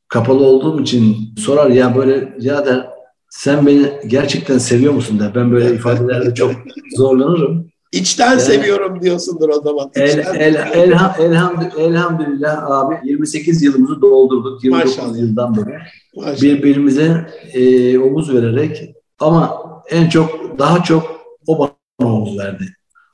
kapalı 0.07 0.43
olduğum 0.45 0.81
için 0.81 1.15
sorar 1.37 1.69
ya 1.69 1.95
böyle 1.95 2.33
ya 2.39 2.65
der 2.65 2.89
sen 3.29 3.65
beni 3.65 3.91
gerçekten 4.07 4.57
seviyor 4.57 4.93
musun 4.93 5.19
der. 5.19 5.35
Ben 5.35 5.51
böyle 5.51 5.75
ifadelerde 5.75 6.33
çok 6.33 6.51
zorlanırım. 6.97 7.69
İçten 7.91 8.31
Yani- 8.31 8.41
seviyorum 8.41 9.01
diyorsundur 9.01 9.49
o 9.49 9.61
zaman. 9.61 9.91
El, 9.95 10.17
el, 10.35 10.55
elham, 10.73 11.11
elhamdü- 11.19 11.79
elhamdülillah 11.79 12.71
abi 12.71 12.95
28 13.03 13.61
yılımızı 13.63 14.01
doldurduk 14.01 14.63
29 14.63 14.97
Maşallah. 14.97 15.17
yıldan 15.19 15.55
beri. 15.57 15.77
Maşallah. 16.15 16.41
Birbirimize 16.41 17.27
e, 17.53 17.99
omuz 17.99 18.33
vererek 18.33 18.95
ama 19.19 19.57
en 19.89 20.09
çok 20.09 20.59
daha 20.59 20.83
çok 20.83 21.03
o 21.47 21.59
bana 21.59 22.09
omuz 22.13 22.37
verdi. 22.39 22.63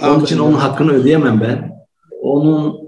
Onun 0.04 0.12
Amin. 0.14 0.24
için 0.26 0.40
onun 0.40 0.54
hakkını 0.54 0.92
ödeyemem 0.94 1.42
ben. 1.42 1.72
Onun 2.22 2.85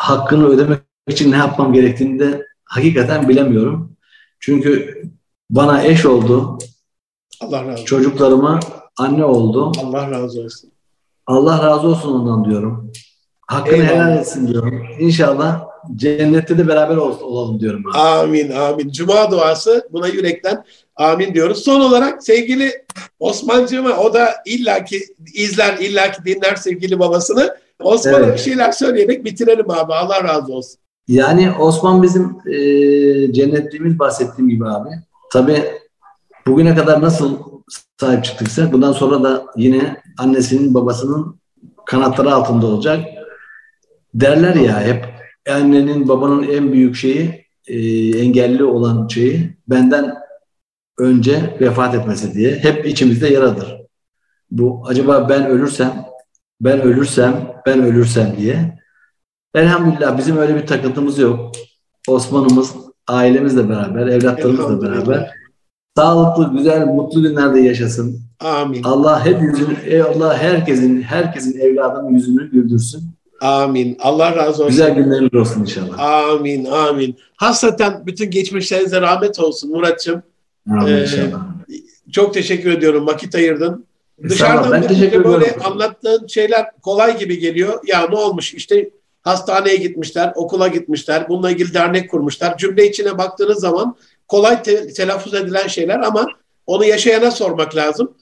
hakkını 0.00 0.46
ödemek 0.48 0.78
için 1.08 1.32
ne 1.32 1.36
yapmam 1.36 1.72
gerektiğini 1.72 2.18
de 2.18 2.46
hakikaten 2.64 3.28
bilemiyorum. 3.28 3.96
Çünkü 4.40 5.02
bana 5.50 5.82
eş 5.82 6.06
oldu, 6.06 6.58
Allah 7.40 7.60
razı 7.62 7.72
olsun. 7.72 7.84
çocuklarıma 7.84 8.60
anne 8.98 9.24
oldu. 9.24 9.72
Allah 9.84 10.10
razı 10.10 10.40
olsun. 10.40 10.70
Allah 11.26 11.62
razı 11.66 11.88
olsun 11.88 12.12
ondan 12.14 12.50
diyorum. 12.50 12.92
Hakkını 13.46 13.76
Eyvallah. 13.76 13.90
helal 13.90 14.18
etsin 14.18 14.46
diyorum. 14.48 14.86
İnşallah 15.00 15.64
cennette 15.96 16.58
de 16.58 16.68
beraber 16.68 16.96
ol- 16.96 17.20
olalım 17.20 17.60
diyorum. 17.60 17.82
abi. 17.90 17.98
Amin 17.98 18.50
amin. 18.50 18.90
Cuma 18.90 19.30
duası 19.30 19.88
buna 19.92 20.08
yürekten 20.08 20.64
amin 20.96 21.34
diyoruz. 21.34 21.58
Son 21.64 21.80
olarak 21.80 22.22
sevgili 22.22 22.72
Osman'cığıma 23.18 23.96
o 23.96 24.14
da 24.14 24.28
illaki 24.46 25.00
izler 25.34 25.78
illaki 25.78 26.24
dinler 26.24 26.56
sevgili 26.56 26.98
babasını. 26.98 27.56
Osman'a 27.80 28.16
Evet. 28.16 28.34
bir 28.34 28.38
şeyler 28.42 28.72
söyleyerek 28.72 29.24
bitirelim 29.24 29.70
abi. 29.70 29.94
Allah 29.94 30.24
razı 30.24 30.52
olsun. 30.52 30.80
Yani 31.08 31.52
Osman 31.58 32.02
bizim 32.02 32.36
e, 32.46 32.52
cennetliğimiz 33.32 33.98
bahsettiğim 33.98 34.48
gibi 34.50 34.68
abi. 34.68 34.88
Tabii 35.32 35.64
bugüne 36.46 36.74
kadar 36.74 37.02
nasıl 37.02 37.38
sahip 38.00 38.24
çıktıksa 38.24 38.72
bundan 38.72 38.92
sonra 38.92 39.22
da 39.22 39.46
yine 39.56 39.96
annesinin 40.18 40.74
babasının 40.74 41.40
kanatları 41.86 42.34
altında 42.34 42.66
olacak. 42.66 43.04
Derler 44.14 44.54
ya 44.54 44.80
hep 44.80 45.04
annenin 45.50 46.08
babanın 46.08 46.42
en 46.48 46.72
büyük 46.72 46.96
şeyi 46.96 47.46
e, 47.66 47.78
engelli 48.18 48.64
olan 48.64 49.08
şeyi 49.08 49.56
benden 49.68 50.14
önce 50.98 51.56
vefat 51.60 51.94
etmesi 51.94 52.34
diye 52.34 52.56
hep 52.56 52.86
içimizde 52.86 53.28
yaradır. 53.28 53.80
Bu 54.50 54.82
acaba 54.86 55.28
ben 55.28 55.46
ölürsem 55.46 56.04
ben 56.60 56.80
ölürsem 56.80 57.52
ben 57.66 57.82
ölürsem 57.82 58.34
diye 58.38 58.80
Elhamdülillah 59.54 60.18
bizim 60.18 60.36
öyle 60.36 60.54
bir 60.56 60.66
takıntımız 60.66 61.18
yok. 61.18 61.52
Osman'ımız 62.08 62.74
ailemizle 63.08 63.68
beraber, 63.68 64.06
evlatlarımızla 64.06 64.82
beraber 64.82 65.30
sağlıklı, 65.96 66.56
güzel, 66.56 66.86
mutlu 66.86 67.22
günlerde 67.22 67.60
yaşasın. 67.60 68.20
Amin. 68.40 68.82
Allah 68.82 69.24
hep 69.24 69.42
yüzünü, 69.42 69.76
ey 69.86 70.02
Allah 70.02 70.38
herkesin 70.38 71.02
herkesin 71.02 71.60
evladının 71.60 72.08
yüzünü 72.08 72.50
güldürsün. 72.50 73.02
Amin. 73.40 73.96
Allah 74.00 74.36
razı 74.36 74.62
olsun. 74.62 74.68
Güzel 74.68 74.94
günleriniz 74.94 75.34
olsun 75.34 75.60
inşallah. 75.60 75.98
Amin, 75.98 76.64
amin. 76.64 77.16
Hasreten 77.36 78.02
bütün 78.06 78.30
geçmişlerinize 78.30 79.00
rahmet 79.00 79.40
olsun 79.40 79.70
Muratçım. 79.70 80.22
Amin 80.70 80.92
Ee, 80.92 81.02
inşallah. 81.02 81.46
Çok 82.12 82.34
teşekkür 82.34 82.70
ediyorum. 82.72 83.06
Vakit 83.06 83.34
ayırdın. 83.34 83.84
Dışarıdan 84.28 84.72
ben 84.72 84.88
teşekkür 84.88 85.24
böyle 85.24 85.44
ediyorum. 85.44 85.62
anlattığın 85.72 86.26
şeyler 86.26 86.66
kolay 86.82 87.18
gibi 87.18 87.38
geliyor. 87.38 87.80
Ya 87.86 88.06
ne 88.08 88.16
olmuş 88.16 88.54
işte 88.54 88.90
hastaneye 89.22 89.76
gitmişler, 89.76 90.32
okula 90.36 90.68
gitmişler, 90.68 91.28
bununla 91.28 91.50
ilgili 91.50 91.74
dernek 91.74 92.10
kurmuşlar. 92.10 92.56
Cümle 92.56 92.88
içine 92.88 93.18
baktığınız 93.18 93.60
zaman 93.60 93.96
kolay 94.28 94.62
te- 94.62 94.92
telaffuz 94.92 95.34
edilen 95.34 95.66
şeyler 95.66 95.98
ama 95.98 96.26
onu 96.66 96.84
yaşayana 96.84 97.30
sormak 97.30 97.76
lazım. 97.76 98.14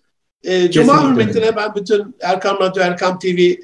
Ee, 0.45 0.71
Cuma 0.71 0.93
Kesinlikle. 0.93 1.23
hürmetine 1.23 1.57
ben 1.57 1.75
bütün 1.75 2.17
Erkam 2.21 2.59
Radyo, 2.61 2.83
Erkam 2.83 3.19
TV 3.19 3.27
e, 3.27 3.57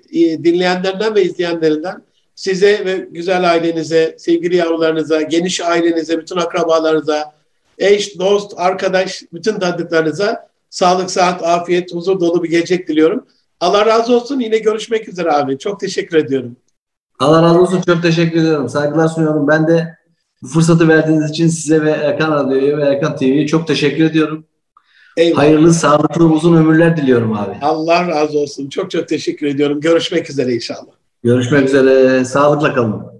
dinleyenlerinden 0.45 1.14
ve 1.14 1.22
izleyenlerinden 1.22 2.03
size 2.35 2.85
ve 2.85 3.09
güzel 3.11 3.51
ailenize, 3.51 4.14
sevgili 4.18 4.57
yavrularınıza, 4.57 5.22
geniş 5.22 5.61
ailenize, 5.61 6.18
bütün 6.18 6.37
akrabalarınıza, 6.37 7.32
eş, 7.78 8.18
dost, 8.18 8.53
arkadaş, 8.57 9.22
bütün 9.32 9.59
tanıdıklarınıza 9.59 10.49
sağlık, 10.75 11.11
sıhhat, 11.11 11.43
afiyet, 11.43 11.95
huzur 11.95 12.20
dolu 12.20 12.43
bir 12.43 12.51
gelecek 12.51 12.89
diliyorum. 12.89 13.27
Allah 13.61 13.87
razı 13.87 14.16
olsun. 14.16 14.41
Yine 14.41 14.59
görüşmek 14.59 15.09
üzere 15.09 15.33
abi. 15.33 15.59
Çok 15.59 15.81
teşekkür 15.81 16.16
ediyorum. 16.16 16.57
Allah 17.18 17.43
razı 17.43 17.61
olsun. 17.61 17.83
Çok 17.87 18.03
teşekkür 18.03 18.41
ediyorum. 18.41 18.68
Saygılar 18.68 19.09
sunuyorum. 19.09 19.49
Ben 19.49 19.68
de 19.68 19.97
bu 20.43 20.49
fırsatı 20.49 20.89
verdiğiniz 20.89 21.31
için 21.31 21.49
size 21.49 21.83
ve 21.83 21.91
Erkan 21.91 22.33
Radyo'ya 22.33 22.77
ve 22.77 22.83
Erkan 22.83 23.16
TV'ye 23.16 23.47
çok 23.47 23.66
teşekkür 23.66 24.05
ediyorum. 24.05 24.45
Eyvallah. 25.16 25.39
Hayırlı, 25.39 25.75
sağlıklı, 25.75 26.25
uzun 26.25 26.57
ömürler 26.57 26.97
diliyorum 26.97 27.33
abi. 27.33 27.57
Allah 27.62 28.09
razı 28.09 28.39
olsun. 28.39 28.68
Çok 28.68 28.91
çok 28.91 29.09
teşekkür 29.09 29.47
ediyorum. 29.47 29.81
Görüşmek 29.81 30.31
üzere 30.31 30.55
inşallah. 30.55 30.93
Görüşmek 31.22 31.68
üzere. 31.68 32.25
Sağlıkla 32.25 32.75
kalın. 32.75 33.13